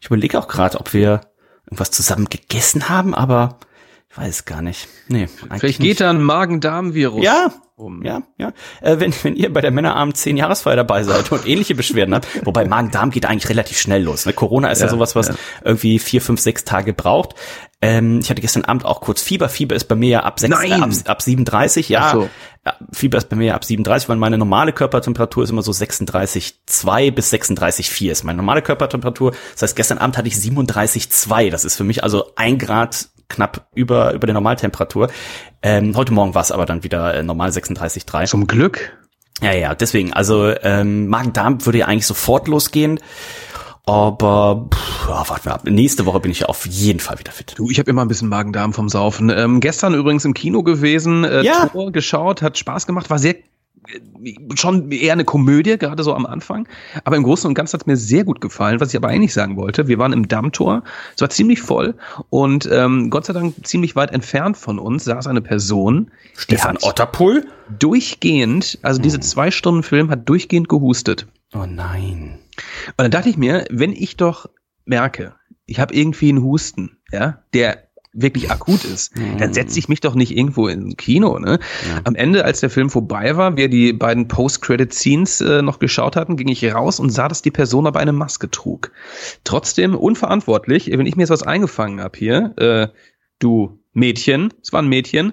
[0.01, 1.20] ich überlege auch gerade, ob wir
[1.66, 3.59] irgendwas zusammen gegessen haben, aber
[4.20, 4.88] weiß gar nicht.
[5.08, 7.24] Nee, Vielleicht geht da ein Magen-Darm-Virus.
[7.24, 8.02] Ja, um.
[8.04, 8.52] Ja, ja.
[8.82, 12.28] Äh, wenn, wenn ihr bei der Männerabend 10 Jahresfeier dabei seid und ähnliche Beschwerden habt,
[12.44, 14.26] wobei Magen-Darm geht eigentlich relativ schnell los.
[14.26, 14.34] Ne?
[14.34, 15.34] Corona ist ja, ja sowas, was ja.
[15.64, 17.34] irgendwie vier, fünf, sechs Tage braucht.
[17.80, 19.48] Ähm, ich hatte gestern Abend auch kurz Fieber.
[19.48, 22.12] Fieber ist bei mir ja ab, 6, äh, ab, ab 37, ja.
[22.12, 22.28] So.
[22.92, 27.10] Fieber ist bei mir ja ab 37, weil meine normale Körpertemperatur ist immer so 36,2
[27.10, 29.32] bis 36,4 ist meine normale Körpertemperatur.
[29.52, 31.50] Das heißt, gestern Abend hatte ich 37,2.
[31.50, 35.09] Das ist für mich also ein Grad knapp über, über der Normaltemperatur.
[35.62, 38.26] Ähm, heute Morgen war es aber dann wieder äh, normal 36,3.
[38.26, 38.99] Zum Glück.
[39.43, 43.01] Ja, ja, deswegen, also ähm, Magen-Darm würde ja eigentlich sofort losgehen.
[43.87, 45.64] Aber pff, ja, warten wir ab.
[45.64, 47.55] Nächste Woche bin ich ja auf jeden Fall wieder fit.
[47.57, 49.31] Du, ich habe immer ein bisschen Magen-Darm vom Saufen.
[49.31, 51.66] Ähm, gestern übrigens im Kino gewesen, äh, Ja.
[51.66, 53.37] Tor geschaut, hat Spaß gemacht, war sehr
[54.55, 56.68] schon eher eine Komödie, gerade so am Anfang.
[57.05, 58.81] Aber im Großen und Ganzen hat es mir sehr gut gefallen.
[58.81, 60.83] Was ich aber eigentlich sagen wollte, wir waren im Dammtor,
[61.14, 61.95] es war ziemlich voll
[62.28, 67.47] und ähm, Gott sei Dank ziemlich weit entfernt von uns saß eine Person, Stefan Otterpohl?
[67.78, 71.26] durchgehend, also diese zwei Stunden Film hat durchgehend gehustet.
[71.55, 72.39] Oh nein.
[72.89, 74.47] Und dann dachte ich mir, wenn ich doch
[74.85, 75.35] merke,
[75.66, 80.14] ich habe irgendwie einen Husten, ja, der wirklich akut ist, dann setze ich mich doch
[80.14, 81.38] nicht irgendwo ins Kino.
[81.38, 81.58] Ne?
[82.04, 86.36] Am Ende, als der Film vorbei war, wir die beiden Post-Credit-Scenes äh, noch geschaut hatten,
[86.36, 88.90] ging ich raus und sah, dass die Person aber eine Maske trug.
[89.44, 92.88] Trotzdem unverantwortlich, wenn ich mir jetzt was eingefangen habe hier, äh,
[93.38, 95.32] du Mädchen, es war ein Mädchen,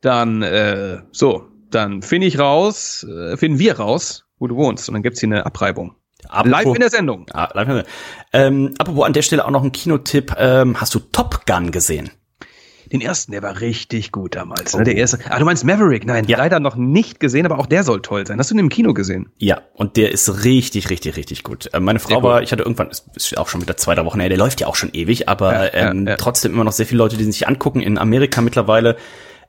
[0.00, 4.94] dann äh, so, dann finde ich raus, äh, finden wir raus, wo du wohnst und
[4.94, 5.94] dann gibt's hier eine Abreibung.
[6.44, 7.26] Live in der Sendung.
[7.32, 7.84] Ah, live in der
[8.32, 10.34] ähm, Apropos an der Stelle auch noch ein Kinotipp.
[10.38, 12.10] Ähm, hast du Top Gun gesehen?
[12.92, 14.76] Den ersten, der war richtig gut damals.
[14.76, 14.82] Ne?
[14.82, 15.20] Der erste.
[15.28, 16.04] Ah, du meinst Maverick?
[16.04, 16.38] Nein, Ja.
[16.38, 18.40] leider noch nicht gesehen, aber auch der soll toll sein.
[18.40, 19.28] Hast du den im Kino gesehen?
[19.38, 21.72] Ja, und der ist richtig, richtig, richtig gut.
[21.72, 24.18] Äh, meine Frau war, ich hatte irgendwann, ist, ist auch schon wieder zwei, drei Wochen
[24.18, 26.86] her, der läuft ja auch schon ewig, aber Ja, ja, ähm, trotzdem immer noch sehr
[26.86, 27.80] viele Leute, die sich angucken.
[27.80, 28.96] In Amerika mittlerweile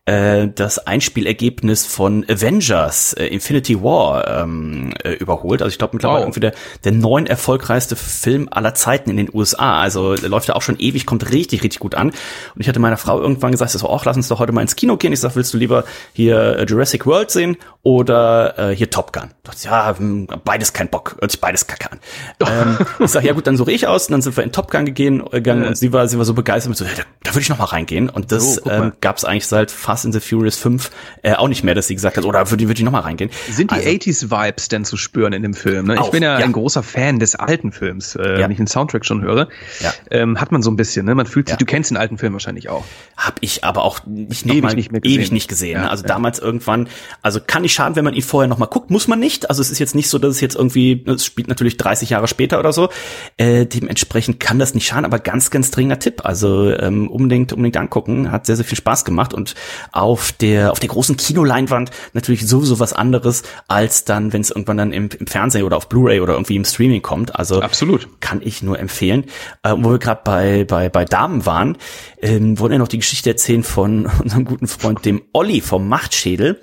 [0.05, 5.61] äh, das Einspielergebnis von Avengers äh, Infinity War ähm, äh, überholt.
[5.61, 6.25] Also ich glaube mittlerweile Wow.
[6.25, 9.79] irgendwie der, der neun erfolgreichste Film aller Zeiten in den USA.
[9.79, 12.07] Also der läuft ja auch schon ewig, kommt richtig, richtig gut an.
[12.09, 12.15] Und
[12.57, 14.97] ich hatte meiner Frau irgendwann gesagt, so, ach, lass uns doch heute mal ins Kino
[14.97, 15.13] gehen.
[15.13, 15.83] Ich sag, willst du lieber
[16.13, 19.29] hier äh, Jurassic World sehen oder äh, hier Top Gun?
[19.43, 21.99] Ich dachte, ja, hm, beides kein Bock, hört sich beides kacke an.
[22.47, 24.07] ähm, ich sag, ja gut, dann suche ich aus.
[24.07, 26.33] Und dann sind wir in Top Gun gegangen, gegangen und sie war, sie war so
[26.33, 28.09] begeistert mit so, ja, da, da würde ich noch mal reingehen.
[28.09, 28.81] Und das mal.
[28.81, 30.89] ähm, gab es eigentlich seit Fast in the Furious 5
[31.23, 33.29] äh, auch nicht mehr, dass sie gesagt hat, oder würde würd ich noch mal reingehen.
[33.49, 35.87] Sind die Also, 80s-Vibes denn zu spüren in dem Film?
[35.87, 35.95] Ne?
[35.95, 36.45] Ich Auch, bin ja, ja.
[36.45, 38.39] ein großer Fan des alten Films, äh, Ja.
[38.39, 39.49] wenn ich den Soundtrack schon höre.
[39.79, 39.93] Ja.
[40.09, 41.15] Ähm, hat man so ein bisschen, ne?
[41.15, 42.83] Man fühlt sich, du kennst den alten Film wahrscheinlich auch.
[43.17, 45.19] Hab ich aber auch nicht Ewig mal, nicht mehr gesehen.
[45.19, 45.81] ewig nicht gesehen.
[45.81, 46.87] Ja, also damals irgendwann,
[47.21, 49.49] also kann nicht schaden, wenn man ihn vorher noch mal guckt, muss man nicht.
[49.49, 52.27] Also es ist jetzt nicht so, dass es jetzt irgendwie, es spielt natürlich 30 Jahre
[52.27, 52.89] später oder so.
[53.37, 56.21] Äh, dementsprechend kann das nicht schaden, aber ganz, ganz dringender Tipp.
[56.25, 58.31] Also ähm, unbedingt, unbedingt angucken.
[58.31, 59.55] Hat sehr, sehr viel Spaß gemacht und
[59.91, 64.77] auf der auf der großen Kinoleinwand natürlich sowieso was anderes als dann, wenn es irgendwann
[64.77, 67.35] dann im, im Fernsehen oder auf Blu-ray oder irgendwie im Streaming kommt.
[67.35, 68.07] Also Absolut.
[68.19, 69.25] kann ich nur empfehlen.
[69.63, 71.77] Äh, wo wir gerade bei, bei, bei Damen waren,
[72.21, 76.59] ähm, wollen wir noch die Geschichte erzählen von unserem guten Freund, dem Olli vom Machtschädel.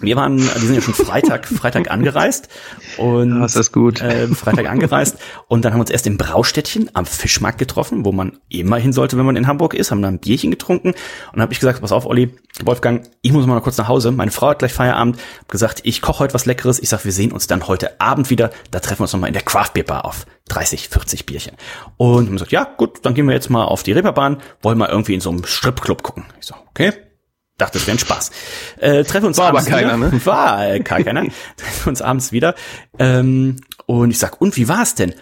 [0.00, 2.48] Wir waren, wir sind ja schon Freitag, Freitag angereist
[2.98, 4.00] und Ja, ist das gut.
[4.02, 5.16] äh, Freitag angereist
[5.48, 8.92] und dann haben wir uns erst im Braustädtchen am Fischmarkt getroffen, wo man immer hin
[8.92, 10.96] sollte, wenn man in Hamburg ist, haben dann ein Bierchen getrunken und
[11.32, 12.34] dann habe ich gesagt, pass auf, Olli,
[12.64, 14.12] Wolfgang, ich muss mal noch kurz nach Hause.
[14.12, 16.78] Meine Frau hat gleich Feierabend, hab gesagt, ich koche heute was Leckeres.
[16.78, 18.50] Ich sag, wir sehen uns dann heute Abend wieder.
[18.70, 21.52] Da treffen wir uns nochmal in der Craft Beer Bar auf 30, 40 Bierchen.
[21.96, 24.88] Und haben gesagt, ja gut, dann gehen wir jetzt mal auf die Reeperbahn, wollen mal
[24.88, 26.24] irgendwie in so einem Stripclub gucken.
[26.40, 26.92] Ich so, okay.
[27.58, 28.30] Dachte, es wäre ein Spaß.
[28.78, 30.10] Äh, treffen uns War aber abends keiner, wieder.
[30.10, 30.20] ne?
[30.26, 31.22] War äh, gar keiner.
[31.56, 32.54] treffen uns abends wieder.
[32.98, 35.14] Ähm, und ich sag, und wie war's denn?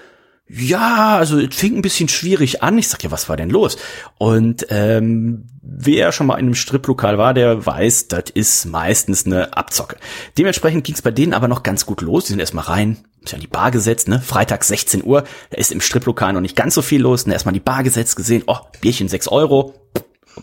[0.46, 2.76] Ja, also es fing ein bisschen schwierig an.
[2.76, 3.78] Ich sag, ja, was war denn los?
[4.18, 9.56] Und ähm, wer schon mal in einem Striplokal war, der weiß, das ist meistens eine
[9.56, 9.96] Abzocke.
[10.36, 12.24] Dementsprechend ging's bei denen aber noch ganz gut los.
[12.24, 14.20] Die sind erstmal rein, ist an die Bar gesetzt, ne?
[14.20, 17.26] Freitag 16 Uhr, da ist im Striplokal noch nicht ganz so viel los.
[17.26, 17.32] Ne?
[17.32, 19.74] Erstmal die Bar gesetzt, gesehen, oh, Bierchen 6 Euro,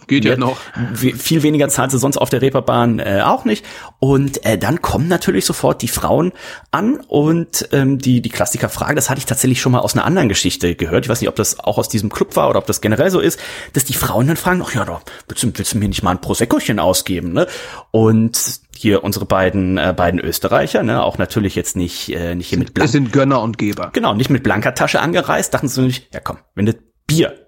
[0.08, 0.58] Geht ja noch.
[0.94, 3.66] Viel weniger zahlt sie sonst auf der Reeperbahn äh, auch nicht.
[4.00, 6.32] Und äh, dann kommen natürlich sofort die Frauen
[6.72, 10.30] an und ähm, die die Klassikerfrage, das hatte ich tatsächlich schon mal aus einer anderen
[10.30, 11.06] Geschichte gehört.
[11.06, 13.20] Ich weiß nicht, ob das auch aus diesem Club war oder ob das generell so
[13.20, 13.40] ist,
[13.74, 16.12] dass die Frauen dann fragen, ach ja, da willst du, willst du mir nicht mal
[16.12, 17.48] ein Proseccochen ausgeben, ne?
[17.92, 22.58] Und hier unsere beiden äh, beiden Österreicher, ne, auch natürlich jetzt nicht äh, nicht hier
[22.58, 23.92] mit Blank, sind Gönner und Geber.
[23.94, 26.76] genau, nicht mit blanker Tasche angereist, dachten sie nicht, ja komm, wenn das
[27.06, 27.41] Bier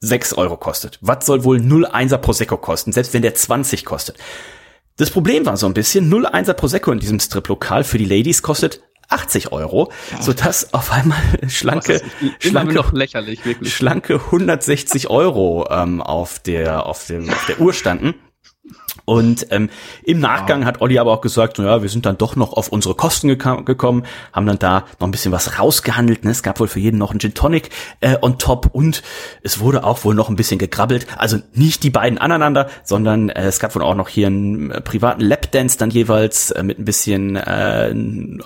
[0.00, 0.98] 6 Euro kostet.
[1.02, 4.16] Was soll wohl 0,1er Prosecco kosten, selbst wenn der 20 kostet?
[4.96, 8.82] Das Problem war so ein bisschen, 0,1er Prosecco in diesem Striplokal für die Ladies kostet
[9.08, 12.00] 80 Euro, sodass auf einmal schlanke,
[12.38, 13.74] schlanke, noch lächerlich, wirklich.
[13.74, 18.14] schlanke 160 Euro ähm, auf, der, auf, dem, auf der Uhr standen.
[19.04, 19.70] Und ähm,
[20.04, 22.68] im Nachgang hat Olli aber auch gesagt, so, ja, wir sind dann doch noch auf
[22.68, 26.24] unsere Kosten geka- gekommen, haben dann da noch ein bisschen was rausgehandelt.
[26.24, 26.30] Ne?
[26.30, 27.70] Es gab wohl für jeden noch einen Gin Tonic
[28.00, 29.02] äh, on top und
[29.42, 31.06] es wurde auch wohl noch ein bisschen gekrabbelt.
[31.16, 34.80] Also nicht die beiden aneinander, sondern äh, es gab wohl auch noch hier einen äh,
[34.80, 37.94] privaten Lapdance dann jeweils äh, mit ein bisschen äh,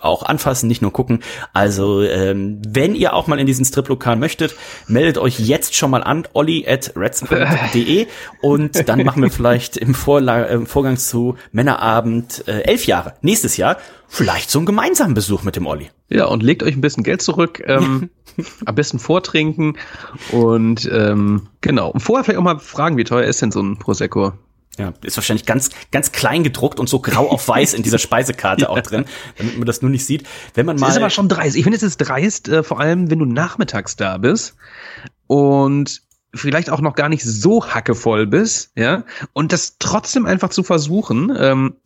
[0.01, 1.21] auch anfassen, nicht nur gucken.
[1.53, 4.55] Also ähm, wenn ihr auch mal in diesen Striplokal möchtet,
[4.89, 8.07] meldet euch jetzt schon mal an, olli at reds.de
[8.43, 9.95] und dann machen wir vielleicht im
[10.35, 13.77] Vorla im Vorgang zu Männerabend äh, elf Jahre, nächstes Jahr,
[14.09, 15.91] vielleicht so einen gemeinsamen Besuch mit dem Olli.
[16.09, 18.11] Ja, und legt euch ein bisschen Geld zurück, ähm,
[18.67, 19.77] am besten vortrinken
[20.33, 21.91] und ähm, genau.
[21.91, 24.33] Und vorher vielleicht auch mal fragen, wie teuer ist denn so ein Prosecco?
[24.77, 28.69] Ja, ist wahrscheinlich ganz, ganz klein gedruckt und so grau auf weiß in dieser Speisekarte
[28.69, 29.05] auch drin,
[29.39, 30.27] damit man das nur nicht sieht.
[30.55, 30.87] Wenn man mal.
[30.87, 31.55] Das ist aber schon dreist.
[31.55, 34.57] Ich finde, es ist dreist, äh, vor allem, wenn du nachmittags da bist
[35.29, 36.03] und
[36.35, 41.33] vielleicht auch noch gar nicht so hackevoll bist, ja, und das trotzdem einfach zu versuchen,
[41.39, 41.77] ähm,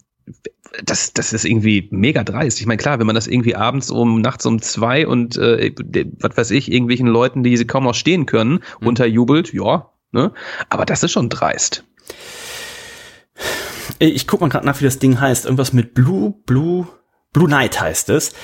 [0.84, 2.60] das, das ist irgendwie mega dreist.
[2.60, 5.72] Ich meine, klar, wenn man das irgendwie abends um, nachts um zwei und äh,
[6.20, 8.86] was weiß ich, irgendwelchen Leuten, die sie kaum noch stehen können, Mhm.
[8.88, 10.32] unterjubelt, ja, ne?
[10.68, 11.84] Aber das ist schon dreist.
[13.98, 15.44] Ich guck mal gerade nach, wie das Ding heißt.
[15.46, 16.86] Irgendwas mit Blue, Blue,
[17.32, 18.34] Blue Night heißt es.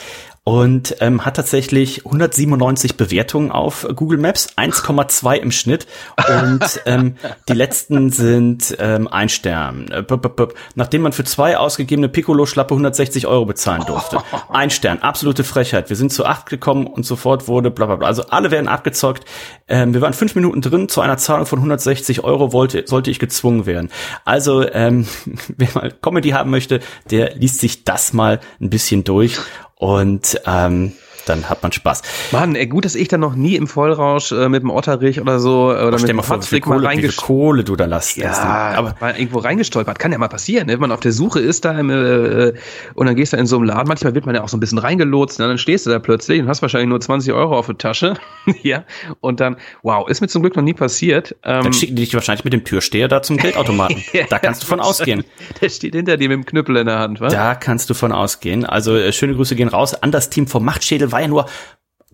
[0.46, 5.86] Und ähm, hat tatsächlich 197 Bewertungen auf Google Maps, 1,2 im Schnitt.
[6.28, 7.16] Und ähm,
[7.48, 9.86] die letzten sind ähm, ein Stern.
[10.06, 10.54] Bup, bup, bup.
[10.74, 14.18] Nachdem man für zwei ausgegebene Piccolo-Schlappe 160 Euro bezahlen durfte.
[14.50, 15.88] Ein Stern, absolute Frechheit.
[15.88, 18.06] Wir sind zu acht gekommen und sofort wurde bla bla bla.
[18.06, 19.24] Also alle werden abgezockt.
[19.66, 20.90] Ähm, wir waren fünf Minuten drin.
[20.90, 23.88] Zu einer Zahlung von 160 Euro wollte, sollte ich gezwungen werden.
[24.26, 25.06] Also ähm,
[25.56, 26.80] wer mal Comedy haben möchte,
[27.10, 29.38] der liest sich das mal ein bisschen durch
[29.84, 30.92] und ähm,
[31.26, 32.02] dann hat man Spaß.
[32.32, 35.38] Mann, ey, gut, dass ich da noch nie im Vollrausch äh, mit dem Otterich oder
[35.40, 37.86] so äh, oder mit Stell dem Fatzflick mal Kohle, wie viel reingest- Kohle du da
[37.86, 38.16] lässt.
[38.16, 39.98] Ja, aber aber mal irgendwo reingestolpert.
[39.98, 40.74] Kann ja mal passieren, ne?
[40.74, 42.52] wenn man auf der Suche ist da im, äh,
[42.94, 43.88] und dann gehst du in so einem Laden.
[43.88, 45.38] Manchmal wird man ja auch so ein bisschen reingelotst.
[45.38, 45.48] Ne?
[45.48, 48.14] Dann stehst du da plötzlich und hast wahrscheinlich nur 20 Euro auf der Tasche.
[48.62, 48.84] ja.
[49.20, 51.36] Und dann, wow, ist mir zum Glück noch nie passiert.
[51.44, 54.02] Ähm, dann schicken die dich wahrscheinlich mit dem Türsteher da zum Geldautomaten.
[54.28, 55.24] da kannst du von ausgehen.
[55.60, 57.32] Der steht hinter dir mit dem Knüppel in der Hand, was?
[57.32, 58.64] Da kannst du von ausgehen.
[58.64, 61.12] Also äh, schöne Grüße gehen raus an das Team vom Machtschädel.
[61.14, 61.46] War ja nur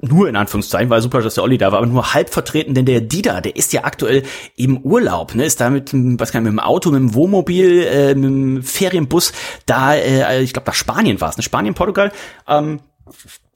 [0.03, 2.87] nur in Anführungszeichen, war super, dass der Olli da war, aber nur halb vertreten, denn
[2.87, 4.23] der Dida, der ist ja aktuell
[4.57, 7.83] im Urlaub, ne, ist da mit, was kann ich, mit dem Auto, mit dem Wohnmobil,
[7.83, 9.33] äh, mit dem Ferienbus,
[9.67, 12.13] da, äh, ich glaube, nach Spanien war es, ne, Spanien, Portugal,
[12.49, 12.81] ähm,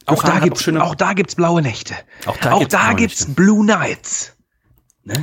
[0.07, 1.95] auch, da gibt's, schöne, auch da gibt's blaue Nächte.
[2.26, 3.34] Auch da auch gibt's da gibt's.
[3.34, 4.36] Blue Nights.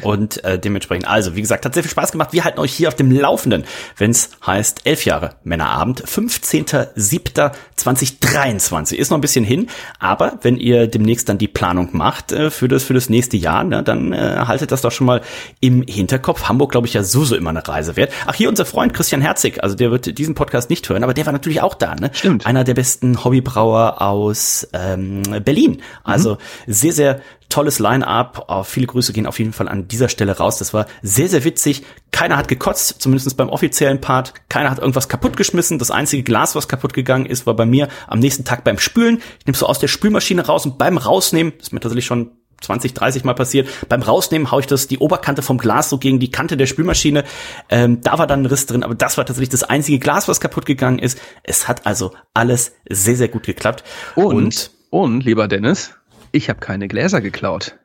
[0.01, 2.33] Und äh, dementsprechend, also wie gesagt, hat sehr viel Spaß gemacht.
[2.33, 3.63] Wir halten euch hier auf dem Laufenden,
[3.97, 8.93] wenn es heißt elf Jahre Männerabend, 15.07.2023.
[8.93, 12.67] Ist noch ein bisschen hin, aber wenn ihr demnächst dann die Planung macht äh, für
[12.67, 15.21] das für das nächste Jahr, ne, dann äh, haltet das doch schon mal
[15.61, 16.47] im Hinterkopf.
[16.47, 18.13] Hamburg, glaube ich, ja so so immer eine Reise wert.
[18.27, 21.25] Ach, hier unser Freund Christian Herzig, also der wird diesen Podcast nicht hören, aber der
[21.25, 22.11] war natürlich auch da, ne?
[22.13, 22.45] Stimmt.
[22.45, 25.81] Einer der besten Hobbybrauer aus ähm, Berlin.
[26.03, 27.21] Also sehr, sehr
[27.51, 28.45] tolles Line-up.
[28.47, 30.57] Oh, viele Grüße gehen auf jeden Fall an dieser Stelle raus.
[30.57, 31.83] Das war sehr, sehr witzig.
[32.11, 34.33] Keiner hat gekotzt, zumindest beim offiziellen Part.
[34.49, 35.77] Keiner hat irgendwas kaputtgeschmissen.
[35.77, 39.21] Das einzige Glas, was kaputt gegangen ist, war bei mir am nächsten Tag beim Spülen.
[39.39, 42.31] Ich nehme so aus der Spülmaschine raus und beim Rausnehmen, das ist mir tatsächlich schon
[42.61, 43.67] 20, 30 Mal passiert.
[43.89, 47.23] Beim Rausnehmen haue ich das die Oberkante vom Glas so gegen die Kante der Spülmaschine.
[47.69, 50.39] Ähm, da war dann ein Riss drin, aber das war tatsächlich das einzige Glas, was
[50.39, 51.19] kaputt gegangen ist.
[51.43, 53.83] Es hat also alles sehr, sehr gut geklappt.
[54.15, 55.95] Und, und, lieber Dennis,
[56.31, 57.77] ich habe keine Gläser geklaut.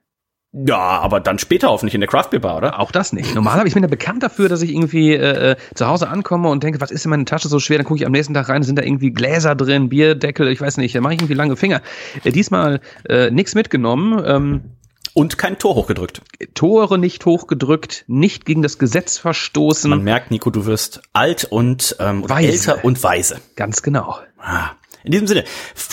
[0.53, 2.78] ja, aber dann später hoffentlich in der Craft Beer Bar, oder?
[2.80, 3.34] Auch das nicht.
[3.34, 6.62] Normalerweise ich bin ja bekannt dafür, dass ich irgendwie äh, äh, zu Hause ankomme und
[6.62, 7.76] denke, was ist in meiner Tasche so schwer?
[7.78, 10.78] Dann gucke ich am nächsten Tag rein, sind da irgendwie Gläser drin, Bierdeckel, ich weiß
[10.78, 11.82] nicht, da mache ich irgendwie lange Finger.
[12.24, 14.62] Äh, diesmal äh, nichts mitgenommen, ähm,
[15.12, 16.22] Und kein Tor hochgedrückt.
[16.55, 19.90] Tore nicht hochgedrückt, nicht gegen das Gesetz verstoßen.
[19.90, 22.72] Man merkt, Nico, du wirst alt und ähm, Weise.
[22.72, 23.40] älter und weise.
[23.57, 24.18] Ganz genau.
[24.38, 24.70] Ah.
[25.07, 25.45] In diesem Sinne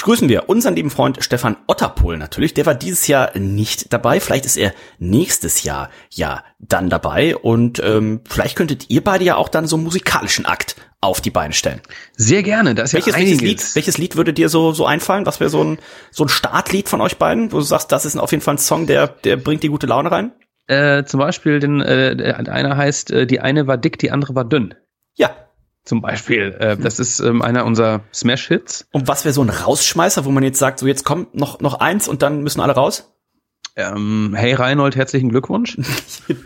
[0.02, 2.56] grüßen wir unseren lieben Freund Stefan Otterpohl natürlich.
[2.56, 4.20] Der war dieses Jahr nicht dabei.
[4.20, 7.36] Vielleicht ist er nächstes Jahr ja dann dabei.
[7.36, 11.30] Und ähm, vielleicht könntet ihr beide ja auch dann so einen musikalischen Akt auf die
[11.30, 11.82] Beine stellen.
[12.18, 12.74] Sehr gerne.
[12.74, 13.42] Da ist Welches, ja welches.
[13.42, 15.28] Lied, welches Lied würde dir so, so einfallen?
[15.28, 15.78] Was wäre so ein,
[16.10, 18.60] so ein Startlied von euch beiden, wo du sagst, das ist auf jeden Fall ein
[18.60, 20.32] Song, der, der bringt die gute Laune rein?
[20.66, 24.46] Äh, zum Beispiel, den, äh, einer heißt, äh, die eine war dick, die andere war
[24.46, 24.74] dünn.
[25.16, 25.36] Ja.
[25.84, 26.56] Zum Beispiel.
[26.60, 28.88] Äh, das ist ähm, einer unserer Smash-Hits.
[28.92, 31.76] Und was wäre so ein Rausschmeißer, wo man jetzt sagt, so jetzt kommt noch, noch
[31.76, 33.13] eins und dann müssen alle raus?
[33.76, 35.78] Ähm, hey Reinhold, herzlichen Glückwunsch.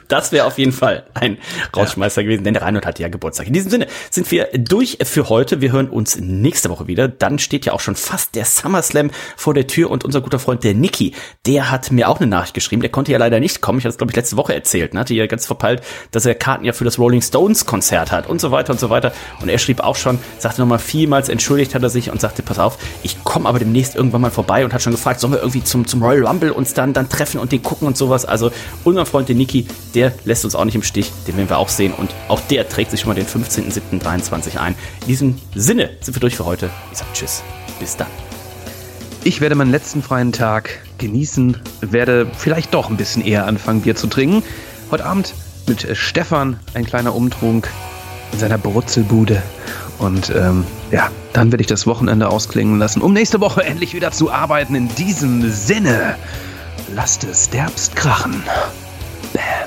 [0.07, 1.38] Das wäre auf jeden Fall ein
[1.75, 2.25] Rausschmeißer ja.
[2.25, 3.47] gewesen, denn der Reinhold hat ja Geburtstag.
[3.47, 5.59] In diesem Sinne sind wir durch für heute.
[5.59, 7.09] Wir hören uns nächste Woche wieder.
[7.09, 10.63] Dann steht ja auch schon fast der SummerSlam vor der Tür und unser guter Freund,
[10.63, 11.13] der Niki,
[11.45, 12.82] der hat mir auch eine Nachricht geschrieben.
[12.82, 13.80] Der konnte ja leider nicht kommen.
[13.80, 14.93] Ich hatte es, glaube ich, letzte Woche erzählt.
[14.93, 15.01] Ne?
[15.01, 18.39] Hatte ja ganz verpeilt, dass er Karten ja für das Rolling Stones Konzert hat und
[18.39, 19.11] so weiter und so weiter.
[19.41, 22.59] Und er schrieb auch schon, sagte nochmal vielmals, entschuldigt hat er sich und sagte, pass
[22.59, 25.63] auf, ich komme aber demnächst irgendwann mal vorbei und hat schon gefragt, sollen wir irgendwie
[25.63, 28.26] zum, zum Royal Rumble uns dann, dann treffen und den gucken und sowas.
[28.26, 28.51] Also
[28.84, 29.65] unser Freund, der Niki,
[29.95, 32.68] der lässt uns auch nicht im Stich, den werden wir auch sehen und auch der
[32.70, 34.76] trägt sich schon mal den 15.07.23 ein.
[35.01, 36.70] In diesem Sinne sind wir durch für heute.
[36.91, 37.43] Ich sag Tschüss,
[37.80, 38.07] bis dann.
[39.24, 43.95] Ich werde meinen letzten freien Tag genießen, werde vielleicht doch ein bisschen eher anfangen, Bier
[43.95, 44.43] zu trinken.
[44.89, 45.34] Heute Abend
[45.68, 47.68] mit Stefan ein kleiner Umtrunk
[48.32, 49.41] in seiner Brutzelbude.
[49.99, 54.11] Und ähm, ja, dann werde ich das Wochenende ausklingen lassen, um nächste Woche endlich wieder
[54.11, 54.76] zu arbeiten.
[54.76, 56.15] In diesem Sinne,
[56.93, 58.41] lasst es derbst krachen.
[59.33, 59.65] Bäh.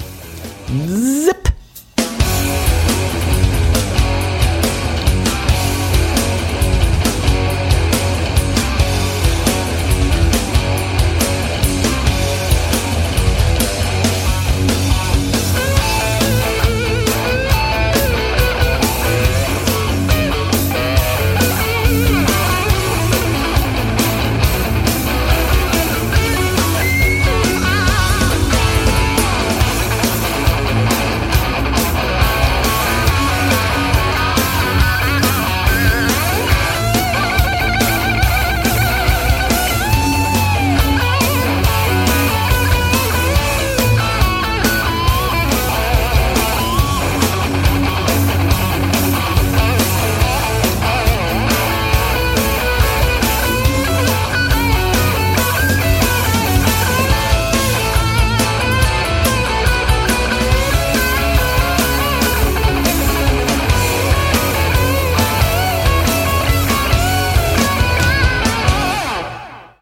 [1.25, 1.50] Zip.